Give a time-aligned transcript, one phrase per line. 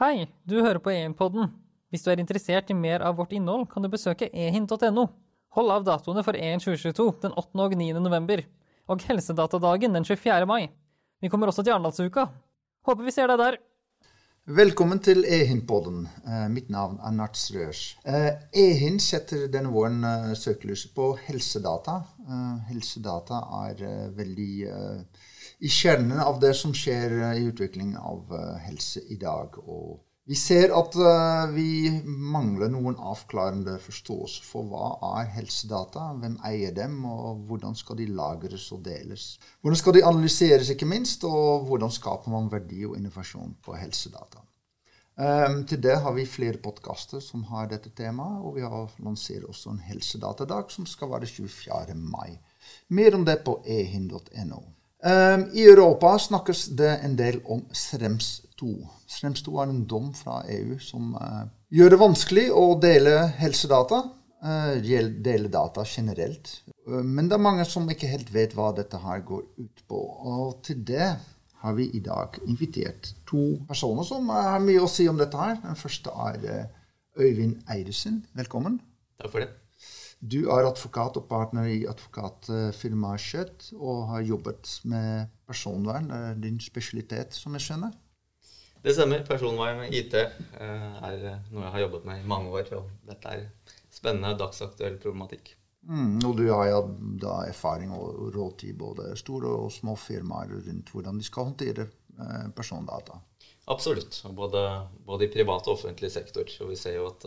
[0.00, 1.50] Hei, du hører på EIN-podden.
[1.92, 5.02] Hvis du er interessert i mer av vårt innhold, kan du besøke ehin.no.
[5.58, 7.50] Hold av datoene for EIN 2022 den 8.
[7.66, 7.88] og 9.
[8.00, 8.40] november,
[8.88, 10.46] og Helsedatadagen den 24.
[10.48, 10.70] mai.
[11.20, 12.24] Vi kommer også til Arendalsuka.
[12.88, 13.58] Håper vi ser deg der.
[14.48, 16.06] Velkommen til Ehin-podden.
[16.24, 17.82] Eh, mitt navn er Nart Rørs.
[18.08, 21.98] Eh, Ehin setter denne våren eh, søkelyset på helsedata.
[22.72, 23.84] Helsedata er
[24.16, 24.54] veldig
[25.60, 29.58] i kjernen av det som skjer eh, i utviklingen av eh, helse i dag.
[29.60, 30.00] Og
[30.30, 31.70] vi ser at eh, vi
[32.06, 38.08] mangler noen avklarende forståelse for hva er helsedata, hvem eier dem, og hvordan skal de
[38.08, 39.34] lagres og deles.
[39.60, 44.46] Hvordan skal de analyseres, ikke minst, og hvordan skaper man verdi og innovasjon på helsedata.
[45.20, 49.44] Um, til det har vi flere podkaster som har dette temaet, og vi har lansert
[49.44, 51.98] også en helsedatadag som skal være 24.
[51.98, 52.38] mai.
[52.88, 54.62] Mer om det på ehin.no.
[55.00, 58.68] Um, I Europa snakkes det en del om Srems 2.
[59.08, 64.02] Srems 2 er en dom fra EU som uh, gjør det vanskelig å dele helsedata.
[64.44, 66.52] Uh, dele data generelt.
[66.84, 70.02] Uh, men det er mange som ikke helt vet hva dette her går ut på.
[70.34, 71.14] Og til det
[71.64, 75.56] har vi i dag invitert to personer som har mye å si om dette her.
[75.64, 76.68] Den første er
[77.16, 78.20] Øyvind Eidesen.
[78.36, 78.82] Velkommen.
[79.20, 79.59] Takk for det.
[80.20, 86.10] Du er advokat og partner i advokatfirmaet Skjøtt og har jobbet med personvern.
[86.12, 87.94] Er din spesialitet, som jeg skjønner?
[88.84, 89.24] Det stemmer.
[89.28, 92.68] Personvern og IT er noe jeg har jobbet med i mange år.
[92.76, 93.48] Og dette er
[93.92, 95.54] spennende, dagsaktuell problematikk.
[95.88, 96.80] Mm, og du har ja,
[97.22, 101.86] da erfaring og råd til både store og små firmaer rundt hvordan de skal håndtere
[101.88, 103.16] eh, persondata?
[103.72, 104.20] Absolutt.
[104.36, 104.64] Både,
[105.06, 106.44] både, i privat og offentlig sektor.
[106.48, 107.24] Så vi ser jo at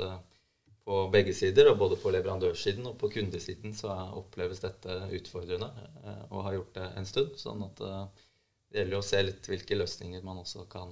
[0.83, 5.69] på begge sider, og både på leverandørsiden og på kundesiden, så oppleves dette utfordrende,
[6.03, 7.35] uh, og har gjort det en stund.
[7.39, 8.29] Sånn at uh,
[8.71, 10.91] det gjelder å se litt hvilke løsninger man også kan,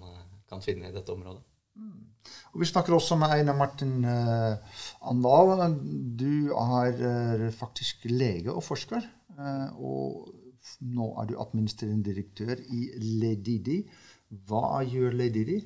[0.49, 1.43] kan finne i dette området.
[1.79, 1.99] Mm.
[2.53, 5.63] Og Vi snakker også med Einar Martin Andal.
[6.19, 9.07] Du er faktisk lege og forsker.
[9.81, 10.29] Og
[10.85, 12.83] nå er du administrerende direktør i
[13.21, 13.79] Ledidi.
[14.47, 15.57] Hva gjør Ledidi?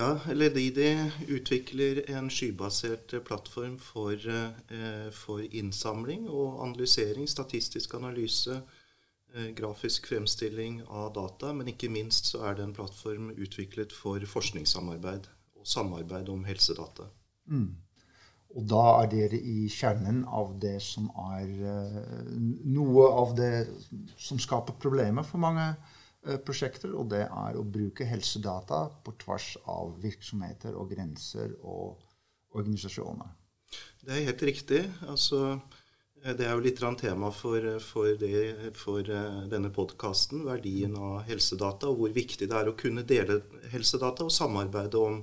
[0.00, 0.94] Ja, Ledidi
[1.28, 4.16] utvikler en skybasert plattform for,
[5.12, 8.62] for innsamling og analysering, statistisk analyse
[9.34, 14.24] Eh, grafisk fremstilling av data, men ikke minst så er det en plattform utviklet for
[14.26, 15.28] forskningssamarbeid
[15.60, 17.06] og samarbeid om helsedata.
[17.46, 17.68] Mm.
[18.58, 21.46] Og da er dere i kjernen av det som er
[22.74, 23.52] noe av det
[24.18, 25.68] som skaper problemer for mange
[26.44, 32.02] prosjekter, og det er å bruke helsedata på tvers av virksomheter og grenser og
[32.58, 33.30] organisasjoner.
[34.04, 34.82] Det er helt riktig.
[35.08, 35.60] altså
[36.22, 41.22] Eh, det er jo litt tema for, for, det, for eh, denne podkasten, verdien av
[41.28, 43.40] helsedata, og hvor viktig det er å kunne dele
[43.72, 45.22] helsedata og samarbeide om,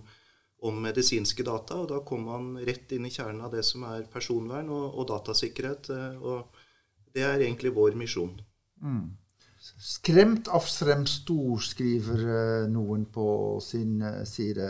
[0.65, 1.81] om, medisinske data.
[1.81, 5.09] og Da kommer man rett inn i kjernen av det som er personvern og, og
[5.13, 5.91] datasikkerhet.
[5.93, 6.65] Eh, og
[7.13, 8.35] Det er egentlig vår misjon.
[8.81, 9.17] Mm.
[9.81, 12.21] Skremt av Srem-Stor, skriver
[12.71, 13.27] noen på
[13.63, 14.69] sin side.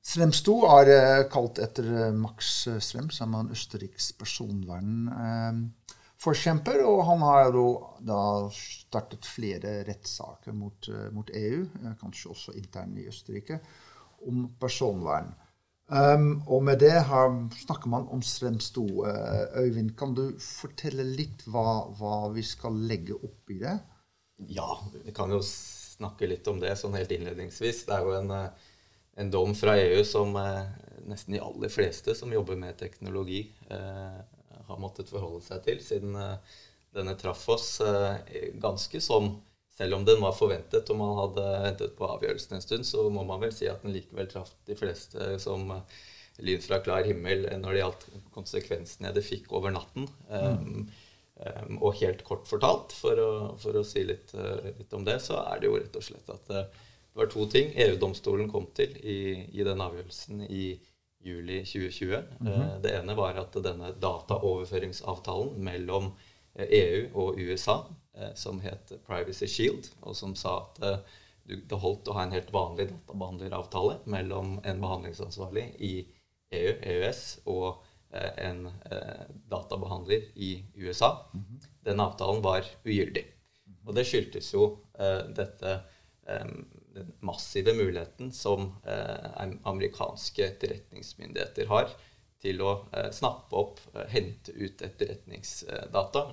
[0.00, 6.78] Schrems 2 er eh, kalt etter eh, Max Srem, som er en østerriksk personvernforkjemper.
[6.80, 7.52] Eh, og han har
[8.08, 8.22] da
[8.56, 11.66] startet flere rettssaker mot, mot, EU,
[12.00, 13.60] kanskje også internt i Østerrike,
[14.24, 15.34] om personvern.
[15.90, 17.32] Um, og med det her
[17.64, 18.84] snakker man om 2.
[19.02, 23.74] Uh, Øyvind, kan du fortelle litt hva, hva, vi skal legge opp i det?
[24.54, 24.70] Ja,
[25.04, 27.84] vi kan jo snakke litt om det sånn helt innledningsvis.
[27.88, 28.68] Det er jo en uh,
[29.20, 30.64] en dom fra EU som eh,
[31.10, 34.20] nesten de aller fleste som jobber med teknologi, eh,
[34.66, 36.58] har måttet forholde seg til, siden eh,
[36.96, 37.68] denne traff oss
[38.58, 39.28] ganske som
[39.80, 43.24] selv om den var forventet og man hadde ventet på avgjørelsen en stund, så må
[43.24, 45.70] man vel si at den likevel traff de fleste som
[46.40, 48.04] lyn fra klar himmel når det gjaldt
[48.34, 50.08] konsekvensene det fikk over natten.
[50.28, 50.84] Mm.
[51.40, 53.30] Um, og helt kort fortalt, for å,
[53.60, 54.34] for å si litt,
[54.66, 56.66] litt, om det, så er det jo rett og slett at det
[57.16, 60.64] var to ting EU-domstolen kom til i, i den avgjørelsen i
[61.24, 62.22] juli 2020.
[62.40, 62.80] Mm -hmm.
[62.82, 66.12] Det ene var at denne dataoverføringsavtalen mellom
[66.56, 67.94] EU eh, e og USA, eh,
[68.34, 71.04] som het Privacy Shield, og som sa at
[71.44, 75.94] det holdt å ha en helt vanlig databehandleravtale mellom en behandlingsansvarlig i
[76.54, 77.80] EU, EØS, og
[78.12, 78.68] en
[79.50, 81.26] databehandler i USA.
[81.32, 81.66] Mm -hmm.
[81.84, 83.24] Den avtalen var ugyldig.
[83.86, 84.78] Og det skyldtes jo
[85.36, 85.80] dette
[86.94, 91.90] den massive muligheten som eh, amerikanske etterretningsmyndigheter har
[92.42, 96.24] til å eh, snappe opp, eh, hente ut etterretningsdata,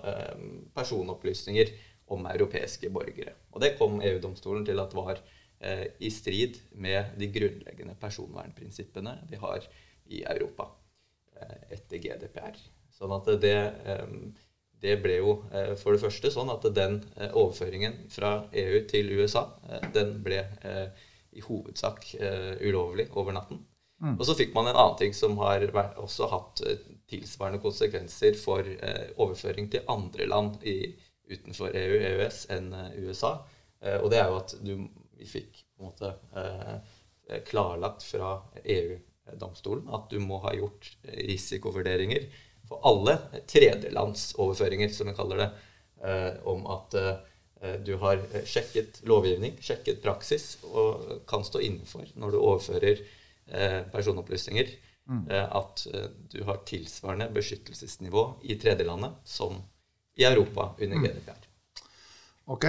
[0.76, 1.74] personopplysninger
[2.16, 3.36] om europeiske borgere.
[3.52, 5.20] Og det kom EU-domstolen til at var
[5.98, 9.64] i strid med de grunnleggende personvernprinsippene vi har
[10.14, 10.68] i Europa
[11.74, 12.60] etter GDPR.
[12.94, 13.56] Sånn at det,
[14.86, 15.34] det ble jo
[15.82, 17.00] for det første sånn at den
[17.32, 19.48] overføringen fra EU til USA,
[19.98, 20.44] den ble
[21.34, 22.06] i hovedsak
[22.62, 23.66] ulovlig over natten.
[24.04, 24.20] Mm.
[24.20, 25.64] Og så fikk man en annen ting som har
[25.98, 30.94] også hatt eh, tilsvarende konsekvenser for eh, overføring til andre land i,
[31.28, 33.34] utenfor EU EØS enn eh, USA.
[33.82, 34.74] Eh, og det er jo at du,
[35.18, 42.30] vi fikk på en måte eh, klarlagt fra EU-domstolen at du må ha gjort risikovurderinger
[42.70, 43.18] for alle
[43.50, 45.50] tredjelandsoverføringer, som vi kaller det,
[46.06, 47.02] eh, om at
[47.82, 53.16] du har sjekket lovgivning, sjekket praksis, og kan stå innenfor når du overfører Eh,
[53.92, 54.72] personopplysninger,
[55.10, 55.28] mm.
[55.30, 59.62] Eh, at eh, du har tilsvarende beskyttelsesnivå i tredjelandet som
[60.16, 61.04] i Europa under mm.
[61.04, 61.48] GDPR.
[62.46, 62.66] Ok,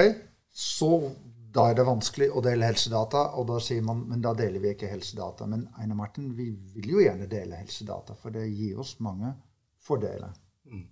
[0.53, 1.15] så
[1.55, 4.75] da er det vanskelig å dele helsedata, og da sier man men da deler vi
[4.75, 5.47] ikke helsedata.
[5.49, 9.33] Men Einar Martin, vi vil jo gjerne dele helsedata, for det gir oss mange
[9.83, 10.35] fordeler.
[10.69, 10.85] Mm.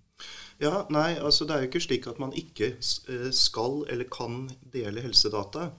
[0.57, 5.03] Ja, nei, altså Det er jo ikke slik at man ikke skal eller kan dele
[5.05, 5.69] helsedata.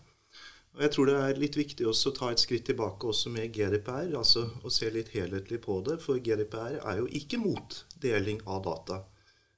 [0.79, 3.51] Og Jeg tror det er litt viktig også å ta et skritt tilbake også med
[3.51, 5.97] GDPR, altså å se litt helhetlig på det.
[5.99, 9.01] For GDPR er jo ikke mot deling av data.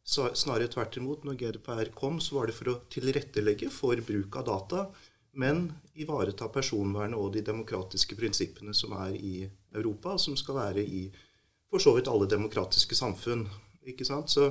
[0.01, 1.27] Snarere tvert imot.
[1.29, 4.87] Når GDPR kom, så var det for å tilrettelegge for bruk av data,
[5.37, 5.67] men
[6.01, 9.35] ivareta personvernet og de demokratiske prinsippene som er i
[9.77, 11.05] Europa, og som skal være i
[11.71, 13.45] for så vidt alle demokratiske samfunn.
[13.93, 14.33] Ikke sant?
[14.33, 14.49] Så,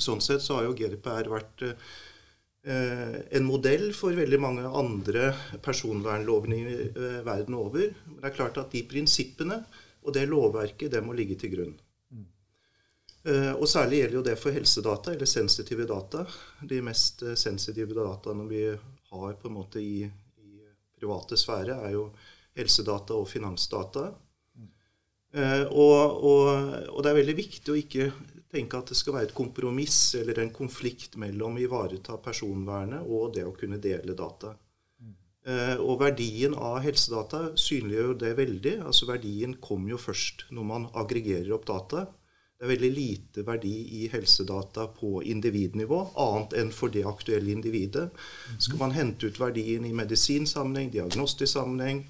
[0.00, 1.92] sånn sett så har jo GDPR vært eh,
[2.66, 5.28] en modell for veldig mange andre
[5.62, 7.92] personvernlovninger eh, verden over.
[8.08, 9.60] Men det er klart at de prinsippene
[10.06, 11.76] og det lovverket det må ligge til grunn.
[12.10, 12.26] Mm.
[13.58, 16.22] Og Særlig gjelder jo det for helsedata, eller sensitive data.
[16.62, 20.60] De mest sensitive dataene vi har på en måte i, i
[20.94, 22.04] private sfære, er jo
[22.54, 24.04] helsedata og finansdata.
[24.54, 24.70] Mm.
[25.74, 26.46] Og, og,
[26.92, 28.12] og, det er veldig viktig å ikke
[28.56, 33.34] tenke at det skal være et kompromiss eller en konflikt mellom å ivareta personvernet og
[33.36, 34.56] det å kunne dele data.
[34.96, 35.14] Mm.
[35.84, 38.76] og verdien av helsedata synliggjør det veldig.
[38.88, 42.08] Altså Verdien kommer jo først når man aggregerer opp data.
[42.56, 48.08] Det er veldig lite verdi i helsedata på individnivå, annet enn for det aktuelle individet.
[48.56, 52.00] Skal man hente ut verdien i medisinsammenheng, diagnostisk sammenheng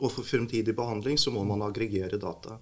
[0.00, 2.58] og for fremtidig behandling, så må man aggregere data.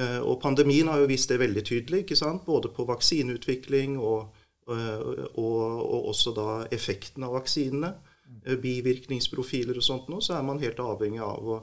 [0.00, 0.22] Mm.
[0.24, 2.46] Og pandemien har jo vist det veldig tydelig, ikke sant?
[2.46, 4.30] både på vaksineutvikling og,
[4.70, 7.92] og, og også da effekten av vaksinene.
[8.30, 8.56] Mm.
[8.62, 11.60] Bivirkningsprofiler og sånt nå, så er man helt avhengig av å,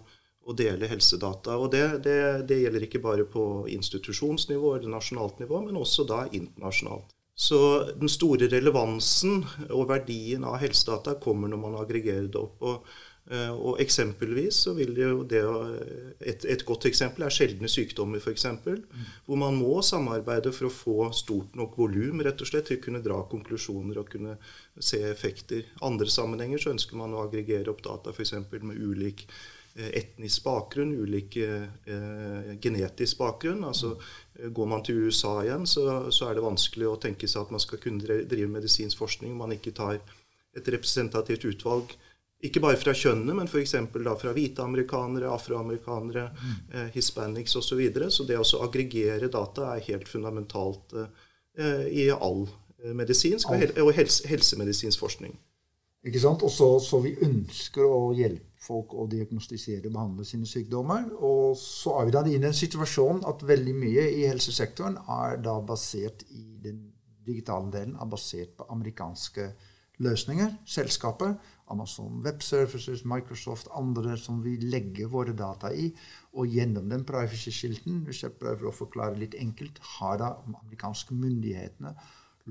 [0.47, 1.57] å dele helsedata.
[1.57, 2.17] Og det, det,
[2.49, 3.43] det, gjelder ikke bare på
[3.73, 7.13] institusjonsnivå eller nasjonalt nivå, men også da internasjonalt.
[7.37, 7.57] Så
[7.93, 12.63] den store relevansen og verdien av helsedata kommer når man aggregerer det opp.
[12.65, 15.41] og Eh, og eksempelvis så vil jo det
[16.23, 18.45] et, et godt eksempel er sjeldne sykdommer, f.eks.
[18.63, 19.01] Mm.
[19.25, 22.85] Hvor man må samarbeide for å få stort nok volum rett og slett til å
[22.85, 24.37] kunne dra konklusjoner og kunne
[24.79, 25.67] se effekter.
[25.83, 28.33] Andre sammenhenger så ønsker man å aggregere opp data f.eks.
[28.55, 29.25] med ulik
[29.75, 31.67] eh, etnisk bakgrunn, ulik eh,
[32.63, 33.67] genetisk bakgrunn.
[33.67, 33.97] altså
[34.39, 37.63] Går man til USA igjen, så, så, er det vanskelig å tenke seg at man
[37.63, 39.99] skal kunne drive medisinsk forskning om man ikke tar
[40.57, 41.91] et representativt utvalg
[42.45, 43.73] ikke bare fra kjønnet, men f.eks.
[44.21, 46.59] fra hvite amerikanere, afroamerikanere, mm.
[46.73, 47.71] eh, hispanics osv.
[47.71, 48.11] Så, videre.
[48.13, 53.93] så det å aggregere data er helt fundamentalt eh, i all eh, medisinsk og, og
[53.97, 55.33] helse helsemedisinsk forskning.
[56.07, 56.45] Ikke sant?
[56.45, 61.07] Og så, så, vi ønsker å hjelpe folk å diagnostisere og behandle sine sykdommer.
[61.17, 65.41] Og så er vi da inne i en situasjon at veldig mye i helsesektoren er
[65.41, 66.85] da basert i den
[67.27, 69.49] digitale delen er basert på amerikanske
[70.03, 71.35] løsninger, selskaper.
[71.73, 75.89] Amazon Web Services, Microsoft, andre som vi legger våre data i.
[76.37, 81.93] Og gjennom den privacy-skilten, hvis jeg prøver å forklare litt enkelt, har da amerikanske myndighetene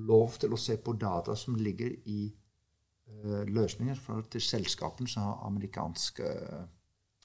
[0.06, 5.30] lov til å se på data som ligger i uh, løsninger for, til selskapene som
[5.30, 6.66] har amerikansk uh,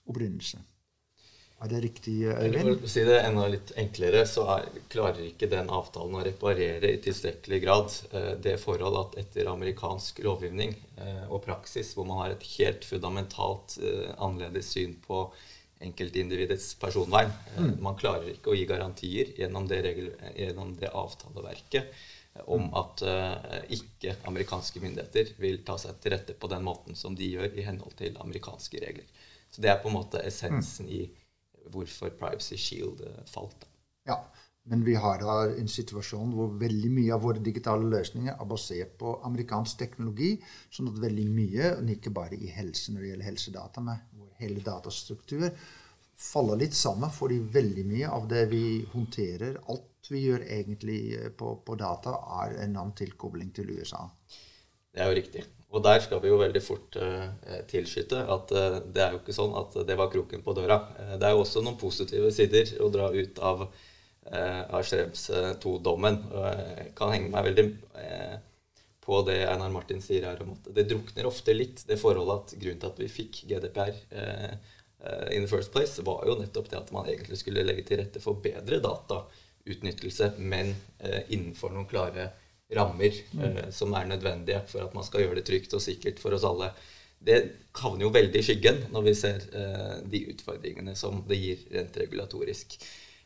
[0.08, 0.62] opprinnelse.
[1.62, 2.72] Er det riktig, Øyvind?
[2.80, 6.90] For å si det enda litt enklere, så er, klarer ikke den avtalen å reparere
[6.90, 12.24] i tilstrekkelig grad eh, det forhold at etter amerikansk lovgivning eh, og praksis, hvor man
[12.24, 15.28] har et helt fundamentalt eh, annerledes syn på
[15.82, 17.78] enkeltindividets personvern mm.
[17.82, 19.82] Man klarer ikke å gi garantier gjennom det,
[20.38, 21.94] gjennom det avtaleverket
[22.46, 27.16] om at eh, ikke amerikanske myndigheter vil ta seg til rette på den måten som
[27.18, 29.28] de gjør i henhold til amerikanske regler.
[29.52, 30.94] Så det er på en måte essensen mm.
[30.96, 31.02] i
[31.72, 33.30] hvorfor Privacy Shield falt.
[33.36, 33.68] falt.
[34.08, 34.24] Ja,
[34.64, 38.92] Men vi har da en situasjon hvor veldig mye av våre digitale løsninger er basert
[39.00, 40.36] på amerikansk teknologi.
[40.70, 44.36] Sånn at veldig mye, og ikke bare i helse når det gjelder helsedata, men vår
[44.44, 45.48] hele datastruktur,
[46.14, 47.10] faller litt sammen.
[47.10, 48.64] Fordi veldig mye av det vi
[48.94, 51.00] håndterer, alt vi gjør egentlig
[51.42, 52.14] på, på data,
[52.44, 54.06] er en annen tilkobling til USA.
[54.94, 55.48] Det er jo riktig.
[55.72, 59.36] Og der skal vi jo veldig fort eh, tilskyte at eh, det er jo ikke
[59.36, 60.82] sånn at det var kroken på døra.
[61.00, 63.70] Eh, det er jo også noen positive sider å dra ut av
[64.26, 65.30] Eh, av Schrems
[65.64, 66.20] 2-dommen.
[66.30, 67.64] Og jeg kan henge meg veldig
[67.98, 68.36] eh,
[69.02, 72.54] på det Einar Martin sier her om at det drukner ofte litt det forholdet at
[72.62, 74.54] grunnen til at vi fikk GDPR eh,
[75.34, 78.22] in the first place, var jo nettopp det at man egentlig skulle legge til rette
[78.22, 80.76] for bedre datautnyttelse, men
[81.34, 82.28] innenfor noen klare
[82.78, 86.38] rammer eh, som er nødvendige for at man skal gjøre det trygt og sikkert for
[86.38, 86.72] oss alle.
[87.22, 87.38] Det
[87.78, 89.44] havner jo veldig i skyggen når vi ser
[90.10, 92.80] de utfordringene som det gir rent regulatorisk.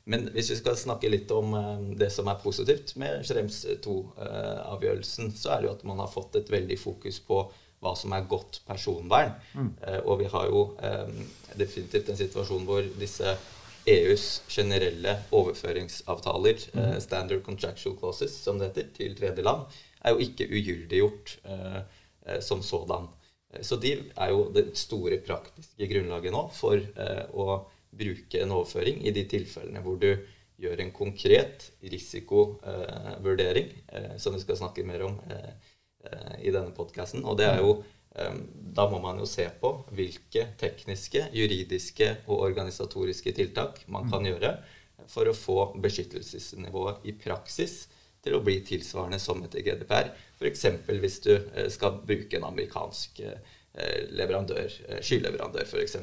[0.06, 5.32] Men hvis vi skal snakke litt om eh, det som er positivt med Schrems 2-avgjørelsen,
[5.34, 7.42] så er det jo at man har fått et veldig fokus på
[7.82, 9.34] hva som er godt personvern.
[9.58, 9.72] Mm.
[9.82, 11.10] Eh, og vi har jo eh,
[11.58, 13.34] definitivt en situasjon hvor disse
[13.90, 16.96] EUs generelle overføringsavtaler, mm.
[17.04, 19.68] standard contractual clauses, som det heter, til tredjeland,
[20.02, 21.36] er jo ikke ugyldiggjort
[22.42, 23.08] som sådan.
[23.62, 26.82] Så de er jo det store praktiske grunnlaget nå for
[27.34, 27.60] å
[27.96, 30.10] bruke en overføring i de tilfellene hvor du
[30.62, 35.52] gjør en konkret risikovurdering, eh, som vi skal snakke mer om eh,
[36.08, 37.26] eh, i denne podkasten.
[37.28, 37.82] Og det er jo
[38.16, 44.54] da må man jo se på hvilke tekniske, juridiske og organisatoriske tiltak man kan gjøre
[45.12, 47.90] for å få beskyttelsesnivået i praksis
[48.24, 50.14] til å bli tilsvarende som etter GDPR.
[50.40, 50.66] F.eks.
[50.88, 51.34] hvis du
[51.76, 53.20] skal bruke en amerikansk
[54.16, 54.72] leverandør,
[55.04, 56.00] skyleverandør f.eks.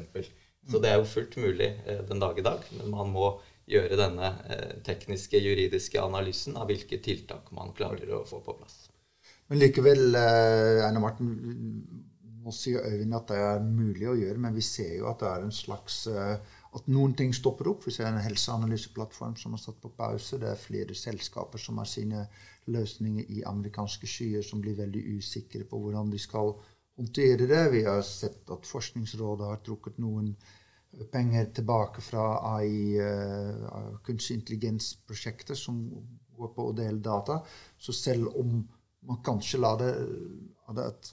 [0.71, 2.63] Så det er jo fullt mulig eh, den dag i dag.
[2.79, 3.27] Men man må
[3.69, 8.82] gjøre denne eh, tekniske, juridiske analysen av hvilke tiltak man klarer å få på plass.
[9.53, 11.27] Men likevel, eh, Einar Marten,
[12.41, 15.27] nå sier Øyvind at det er mulig å gjøre, men vi ser jo at det
[15.29, 17.85] er en slags at noen ting stopper opp.
[17.85, 20.39] Vi ser en helseanalyseplattform som har satt på pause.
[20.41, 22.25] Det er flere selskaper som har sine
[22.73, 26.55] løsninger i amerikanske skyer, som blir veldig usikre på hvordan de skal
[26.97, 27.63] håndtere det.
[27.77, 30.33] Vi har sett at Forskningsrådet har trukket noen
[31.13, 32.25] penger tilbake fra
[32.57, 32.97] AI,
[34.01, 35.85] kunstig intelligens-prosjekter som
[36.33, 37.43] går på å dele data.
[37.77, 38.63] Så selv om
[39.07, 39.93] man kanskje lar det,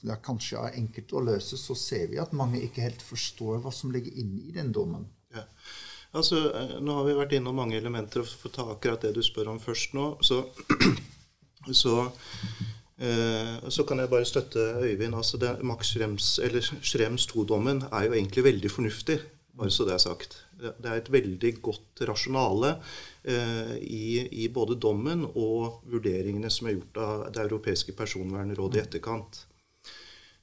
[0.06, 3.73] det kanskje er enkelt å løse, så ser vi at mange ikke helt forstår hva
[3.75, 5.09] som ligger inne i den dommen.
[5.35, 5.47] Ja.
[6.16, 9.14] Altså, eh, Nå har vi vært innom mange elementer, og for å ta akkurat det
[9.14, 10.42] du spør om først nå, så,
[11.82, 11.97] så
[13.00, 15.14] Eh, så kan jeg bare støtte Øyvind.
[15.14, 19.18] altså det, Max Schrems, eller Schrems 2-dommen er jo egentlig veldig fornuftig,
[19.61, 20.38] bare så det er sagt.
[20.57, 22.73] Det er et veldig godt rasjonale
[23.23, 24.07] eh, i,
[24.45, 29.45] i, både dommen og vurderingene som er gjort av Det europeiske personvernrådet i etterkant.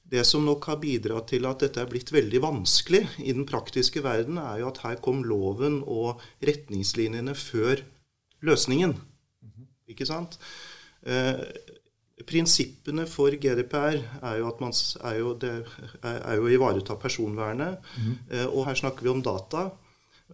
[0.08, 4.00] Det som nok har bidratt til at dette er blitt veldig vanskelig i den praktiske
[4.04, 7.82] verden, er jo at her kom loven og retningslinjene før
[8.46, 8.94] løsningen.
[9.90, 10.38] Ikke sant?
[11.02, 11.42] Eh,
[12.26, 14.72] Prinsippene for GDPR er jo, at man,
[15.06, 15.52] er jo, det,
[16.02, 17.84] er jo å ivareta personvernet.
[18.00, 18.16] Mm.
[18.48, 19.68] Og her snakker vi om data.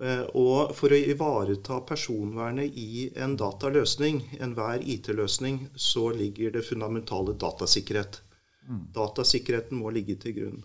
[0.02, 7.36] Eh, og for å ivareta personvernet i en dataløsning, enhver IT-løsning, så ligger det fundamentale
[7.38, 8.20] datasikkerhet.
[8.66, 8.86] Mm.
[8.96, 10.64] Datasikkerheten må ligge til grunn.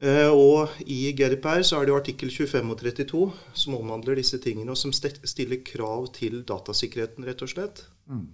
[0.00, 3.24] Eh, og i GDPR så er det jo artikkel 25 og 32
[3.62, 7.84] som omhandler disse tingene, og som stiller krav til datasikkerheten, rett og slett.
[8.10, 8.26] Mm.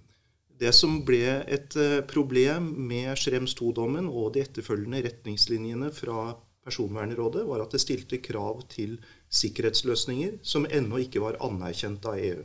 [0.57, 6.31] Det som ble et eh, problem med Schrems II-dommen og de etterfølgende retningslinjene fra
[6.67, 8.97] Personvernrådet, var at det stilte krav til
[9.31, 12.41] sikkerhetsløsninger som ennå ikke var anerkjent av EU.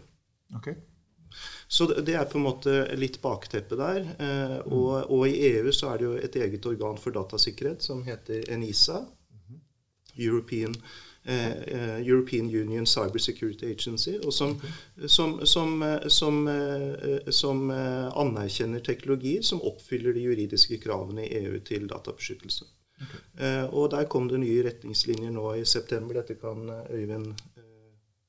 [0.61, 0.77] Okay.
[1.67, 4.05] Så det er på en måte litt bakteppe der.
[4.21, 8.05] Eh, og, og, i EU så er det jo et eget organ for datasikkerhet som
[8.07, 9.01] heter ENISA.
[9.33, 9.63] Mhm.
[10.21, 10.77] European
[11.25, 14.57] European Union Cyber Security Agency, og som,
[15.07, 22.65] som, som, eh, som, anerkjenner teknologier som oppfyller de juridiske kravene i EU til databeskyttelse.
[23.03, 23.69] Okay.
[23.73, 26.21] og Der kom det nye retningslinjer nå i september.
[26.21, 27.33] Dette kan Øyvind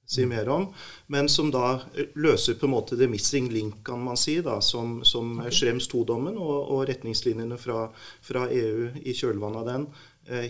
[0.10, 0.66] si mer om.
[1.08, 1.80] Men som da
[2.16, 5.52] løser på en måte the missing link, kan man si, da, som, som okay.
[5.52, 7.88] Schrems 2-dommen og, og, retningslinjene fra,
[8.22, 9.88] fra, EU i kjølvannet av den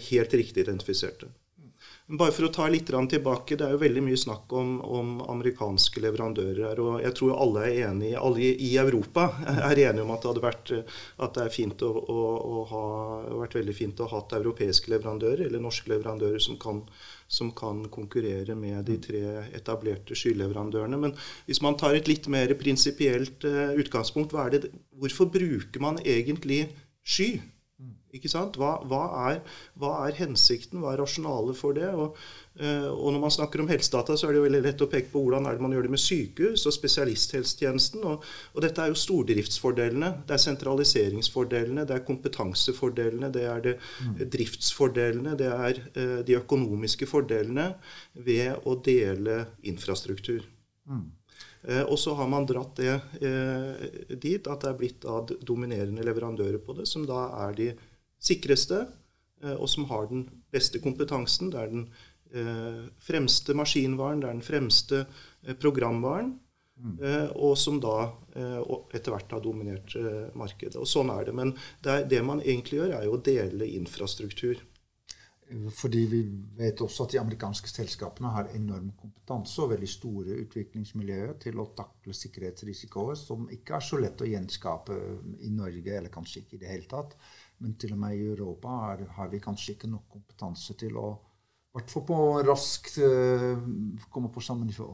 [0.08, 1.28] helt riktig identifiserte.
[2.14, 6.02] Bare for å ta litt tilbake, Det er jo veldig mye snakk om, om amerikanske
[6.04, 9.24] leverandører og Jeg tror alle er enige, alle i Europa
[9.70, 10.74] er enige om at det hadde vært
[11.40, 12.20] det fint å, å,
[12.54, 12.84] å ha,
[13.42, 16.84] vært veldig fint å ha hatt europeiske leverandører, eller norske leverandører, som kan,
[17.26, 19.24] som kan konkurrere med de tre
[19.56, 21.00] etablerte skyleverandørene.
[21.00, 21.18] Men
[21.48, 24.70] hvis man tar et litt mer prinsipielt uh, utgangspunkt, det,
[25.02, 26.68] hvorfor bruker man egentlig
[27.02, 27.40] sky?
[28.14, 28.60] Ikke sant?
[28.62, 29.40] Hva, hva, er,
[29.82, 31.88] hva, er, hensikten, hva er rasjonalet for det?
[31.98, 32.20] Og,
[32.60, 35.10] eh, og, når man snakker om helsedata, så er det jo veldig lett å peke
[35.10, 38.04] på hvordan er det man gjør det med sykehus og spesialisthelsetjenesten.
[38.12, 40.12] Og, og, dette er jo stordriftsfordelene.
[40.30, 44.20] Det er sentraliseringsfordelene, det er kompetansefordelene, det er det mm.
[44.36, 47.72] driftsfordelene, det er eh, de økonomiske fordelene
[48.28, 49.40] ved å dele
[49.74, 50.46] infrastruktur.
[50.86, 51.08] Mm.
[51.64, 52.94] Eh, og så har man dratt det
[54.22, 57.72] dit at det er blitt av dominerende leverandører på det, som da er de
[58.24, 58.86] sikreste,
[59.44, 61.52] eh, og som har den beste kompetansen.
[61.54, 61.86] Det er den
[62.34, 66.40] eh, fremste maskinvaren, det er den fremste eh, programvaren.
[66.84, 66.96] Mm.
[67.38, 68.10] Og som da
[68.98, 69.94] etter hvert har dominert
[70.36, 70.74] markedet.
[70.82, 71.36] Og sånn er det.
[71.38, 74.58] Men det, er, det man egentlig gjør, er jo å dele infrastruktur.
[75.78, 76.22] Fordi vi
[76.58, 81.70] vet også at de amerikanske selskapene har enorm kompetanse og veldig store utviklingsmiljøer til å
[81.78, 84.98] takle sikkerhetsrisikoer som ikke er så lett å gjenskape
[85.46, 87.14] i Norge, eller kanskje ikke i det hele tatt.
[87.64, 91.12] Men til og med i Europa er, har vi kanskje ikke nok kompetanse til å
[91.74, 93.56] i hvert fall på raskt uh,
[94.14, 94.92] komme på samme nivå.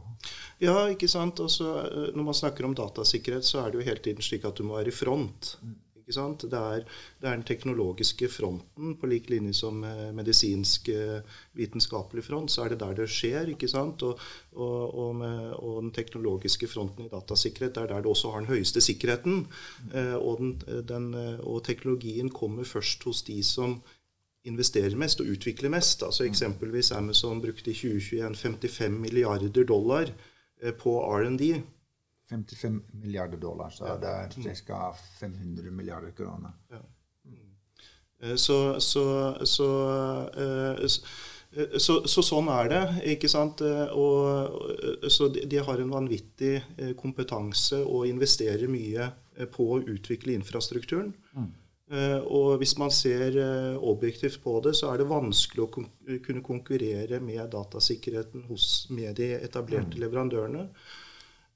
[0.64, 1.42] Ja, ikke sant.
[1.44, 4.56] Også, eh, når man snakker om datasikkerhet, så er det jo hele tiden slik at
[4.56, 5.58] du må være i front.
[5.60, 5.74] Mm.
[6.10, 6.86] Det er,
[7.22, 9.84] det, er, den teknologiske fronten, på lik linje som
[10.16, 11.20] medisinsk eh,
[11.58, 12.52] vitenskapelig front.
[12.52, 13.52] Så er det der det skjer.
[13.54, 14.04] ikke sant?
[14.04, 14.20] Og,
[14.56, 18.44] og, og, med, og den teknologiske fronten i datasikkerhet det er der det også har
[18.44, 19.46] den høyeste sikkerheten.
[19.94, 23.80] Eh, og, den, den, og teknologien kommer først hos de som
[24.48, 26.04] investerer mest og utvikler mest.
[26.06, 30.10] Altså Eksempelvis Amazon brukte i 2021 55 milliarder dollar
[30.62, 31.62] eh, på R&D.
[32.30, 34.94] 55 milliarder dollar, så det er ca.
[35.20, 36.54] 500 milliarder kroner.
[36.70, 36.82] Ja.
[38.22, 39.70] Eh, så, så, så,
[40.38, 40.88] eh,
[41.78, 42.84] så, så, sånn er det,
[43.16, 43.64] ikke sant.
[43.66, 46.58] Eh, og, så de, de, har en vanvittig
[47.00, 49.10] kompetanse og investerer mye
[49.54, 51.14] på å utvikle infrastrukturen.
[51.34, 51.50] Mm.
[52.30, 53.34] Og hvis man ser
[53.82, 59.32] objektivt på det, så er det vanskelig å kunne konkurrere med datasikkerheten hos, med de
[59.40, 60.04] etablerte mm.
[60.04, 60.68] leverandørene.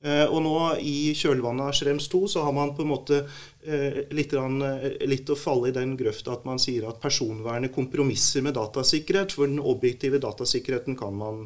[0.04, 3.22] Eh, og nå i kjølvannet av Schrems 2 så har man på en måte
[3.64, 8.44] eh, litt, eh, litt, å falle i den grøfta at man sier at personvernet kompromisser
[8.44, 9.32] med datasikkerhet.
[9.32, 11.46] For den objektive datasikkerheten kan man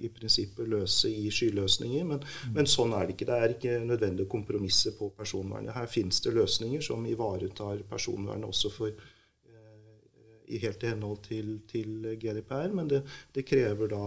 [0.00, 2.08] i prinsippet løse i skyløsninger.
[2.08, 2.24] Men,
[2.56, 3.28] men, sånn er det ikke.
[3.28, 5.76] Det er ikke nødvendig å kompromisse på personvernet.
[5.76, 9.06] Her finnes det løsninger som ivaretar personvernet også for
[10.54, 14.04] helt i henhold til, til GDPR, men det, det krever da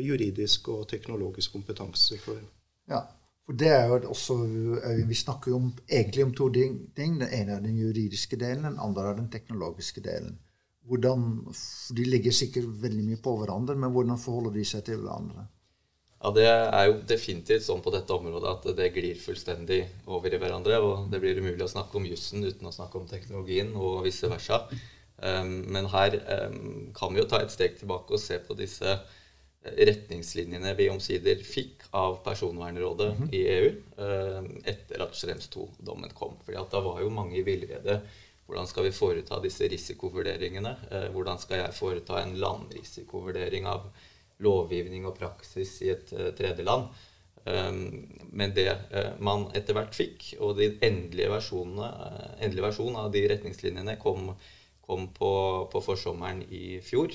[0.00, 2.40] juridisk og teknologisk kompetanse for
[2.90, 3.02] ja,
[3.46, 4.36] for det er jo også,
[5.06, 6.78] Vi snakker jo om, egentlig om to ting.
[6.96, 10.38] Den ene er den juridiske delen, den andre er den teknologiske delen.
[10.86, 11.46] Hvordan,
[11.96, 15.46] de ligger sikkert veldig mye på hverandre, men hvordan forholder de seg til hverandre?
[16.22, 20.38] Ja, Det er jo definitivt sånn på dette området at det glir fullstendig over i
[20.42, 20.78] hverandre.
[20.82, 24.30] Og det blir umulig å snakke om jussen uten å snakke om teknologien, og vice
[24.30, 24.64] versa.
[25.16, 26.18] Um, men her
[26.48, 28.98] um, kan vi jo ta et steg tilbake og se på disse
[29.74, 33.34] retningslinjene vi omsider fikk av Personvernrådet mm -hmm.
[33.34, 36.36] i EU eh, etter at Schrems 2-dommen kom.
[36.44, 38.00] Fordi at da var jo mange i villrede.
[38.46, 40.76] Hvordan skal vi foreta disse risikovurderingene?
[40.90, 43.90] Eh, hvordan skal jeg foreta en landrisikovurdering av
[44.38, 46.84] lovgivning og praksis i et uh, tredje land?
[47.44, 48.78] Um, men det
[49.18, 51.88] man etter hvert fikk, og de endelige versjonene,
[52.40, 54.34] uh, versjon av de retningslinjene kom,
[54.80, 57.12] kom på, på forsommeren i fjor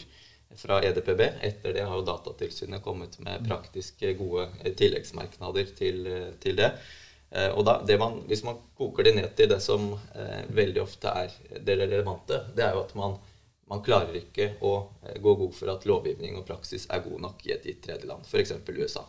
[0.58, 1.22] fra EDPB.
[1.42, 6.72] Etter det har jo Datatilsynet kommet med praktiske, gode eh, tilleggsmerknader til, eh, til det.
[7.32, 11.14] Eh, og da, man, Hvis man koker det ned til det som eh, veldig ofte
[11.24, 13.18] er det relevante, det er jo at man,
[13.72, 14.74] man klarer ikke å
[15.24, 18.58] gå god for at lovgivning og praksis er god nok i et gitt tredjeland, f.eks.
[18.68, 19.06] USA.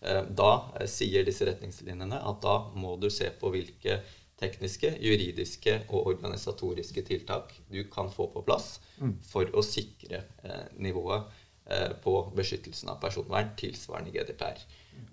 [0.00, 3.98] Eh, da eh, sier disse retningslinjene at da må du se på hvilke
[4.40, 9.16] tekniske, juridiske og organisatoriske tiltak du kan få på plass mm.
[9.30, 11.28] for å sikre eh, nivået
[11.66, 14.62] eh, på beskyttelsen av personvern tilsvarende GDPR.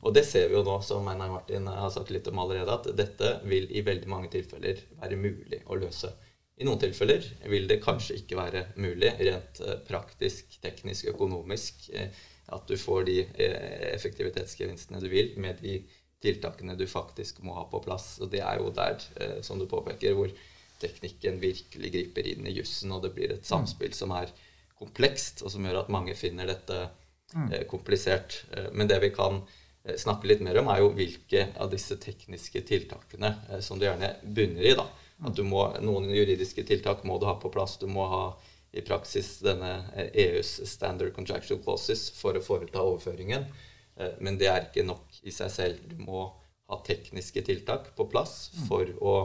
[0.02, 2.90] Og det ser vi jo nå, som Einar Martin har sagt litt om allerede, at
[2.98, 6.12] dette vil i veldig mange tilfeller være mulig å løse.
[6.58, 11.90] I noen tilfeller vil det kanskje ikke være mulig rent eh, praktisk, teknisk, økonomisk.
[11.94, 12.10] Eh,
[12.56, 15.82] at du får de eh, effektivitetsgevinstene du vil med de
[16.24, 18.16] tiltakene du faktisk må ha på plass.
[18.22, 20.32] Og det er jo der, eh, som du påpeker, hvor
[20.82, 24.32] teknikken virkelig griper inn i jussen, og det blir et samspill som er
[24.78, 28.44] komplekst, og som gjør at mange finner dette eh, komplisert.
[28.54, 31.98] Eh, men det vi kan eh, snakke litt mer om, er jo hvilke av disse
[32.02, 34.76] tekniske tiltakene eh, som du gjerne bunner i.
[34.78, 34.88] da.
[35.26, 37.80] At du må, Noen juridiske tiltak må du ha på plass.
[37.82, 38.26] Du må ha
[38.78, 39.80] i praksis denne
[40.14, 43.50] EUs eh, e standard contractual clauses for å foreta overføringen.
[44.22, 45.84] Men det er ikke nok i seg selv.
[45.90, 46.26] Du må
[46.68, 49.16] ha tekniske tiltak på plass for å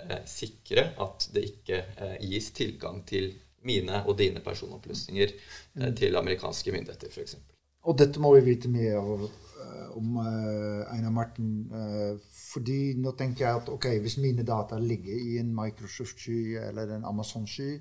[0.00, 3.32] eh, sikre at det ikke eh, gis tilgang til
[3.64, 7.36] mine og dine personopplysninger eh, til amerikanske myndigheter, f.eks.
[7.84, 11.50] Og dette må vi vite mye eh, om uh, Einar Marten.
[11.70, 12.16] Uh,
[12.54, 17.04] fordi nå tenker jeg at ok, hvis mine data ligger i en Microsoft-sky eller en
[17.10, 17.76] Amazon-sky,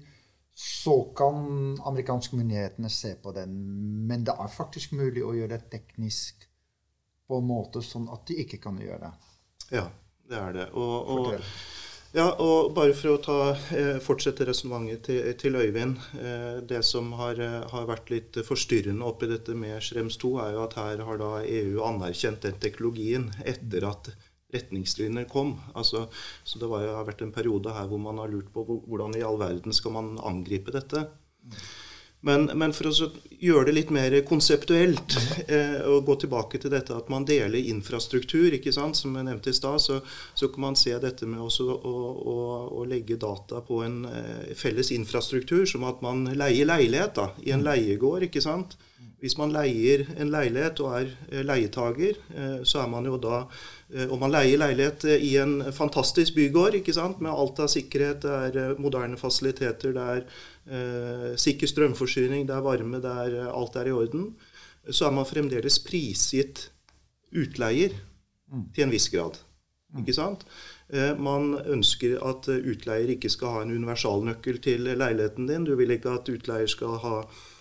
[0.53, 3.55] så kan amerikanske myndighetene se på den.
[4.07, 6.45] Men det er faktisk mulig å gjøre det teknisk
[7.27, 9.13] på en måte sånn at de ikke kan gjøre det.
[9.73, 9.87] Ja,
[10.29, 10.67] det er det.
[10.79, 11.29] Og, og,
[12.13, 13.37] ja, og bare for å ta,
[13.73, 15.97] eh, fortsette resonnementet til, til, Øyvind.
[16.19, 20.53] Eh, det som har, eh, har, vært litt forstyrrende oppi dette med Schrems 2, er
[20.53, 24.11] jo at her har da EU anerkjent den teknologien etter at
[24.53, 25.55] retningslinjer kom.
[25.73, 26.05] Altså,
[26.43, 29.25] så det var, har vært en periode her hvor man har lurt på hvordan i
[29.25, 31.07] all verden skal man angripe dette.
[32.23, 33.07] Men, men, for å
[33.43, 38.55] gjøre det litt mer konseptuelt eh, og gå tilbake til dette at man deler infrastruktur,
[38.55, 39.99] ikke sant, som jeg nevnte i stad, så,
[40.31, 41.93] så, kan man se dette med også å,
[42.31, 42.37] å,
[42.79, 47.51] å legge data på en eh, felles infrastruktur, som at man leier leilighet da, i
[47.51, 48.29] en leiegård.
[48.29, 48.77] ikke sant?
[49.23, 52.23] Hvis man leier en leilighet og er eh, leietager,
[52.63, 53.43] så er man jo da
[54.09, 57.19] om man leier leilighet i en fantastisk bygård ikke sant?
[57.21, 60.23] med alt av sikkerhet, det er moderne fasiliteter, det er
[60.63, 64.29] sikker strømforsyning, det er varme, det er, eh, alt er i orden,
[64.89, 66.69] så er man fremdeles prisgitt
[67.33, 67.95] utleier
[68.51, 68.69] mm.
[68.75, 69.39] til en viss grad.
[69.93, 70.03] Mm.
[70.03, 70.45] Ikke sant?
[70.89, 75.65] Eh, man ønsker at utleier ikke skal ha en universalnøkkel til leiligheten din.
[75.67, 77.17] Du vil ikke at utleier skal ha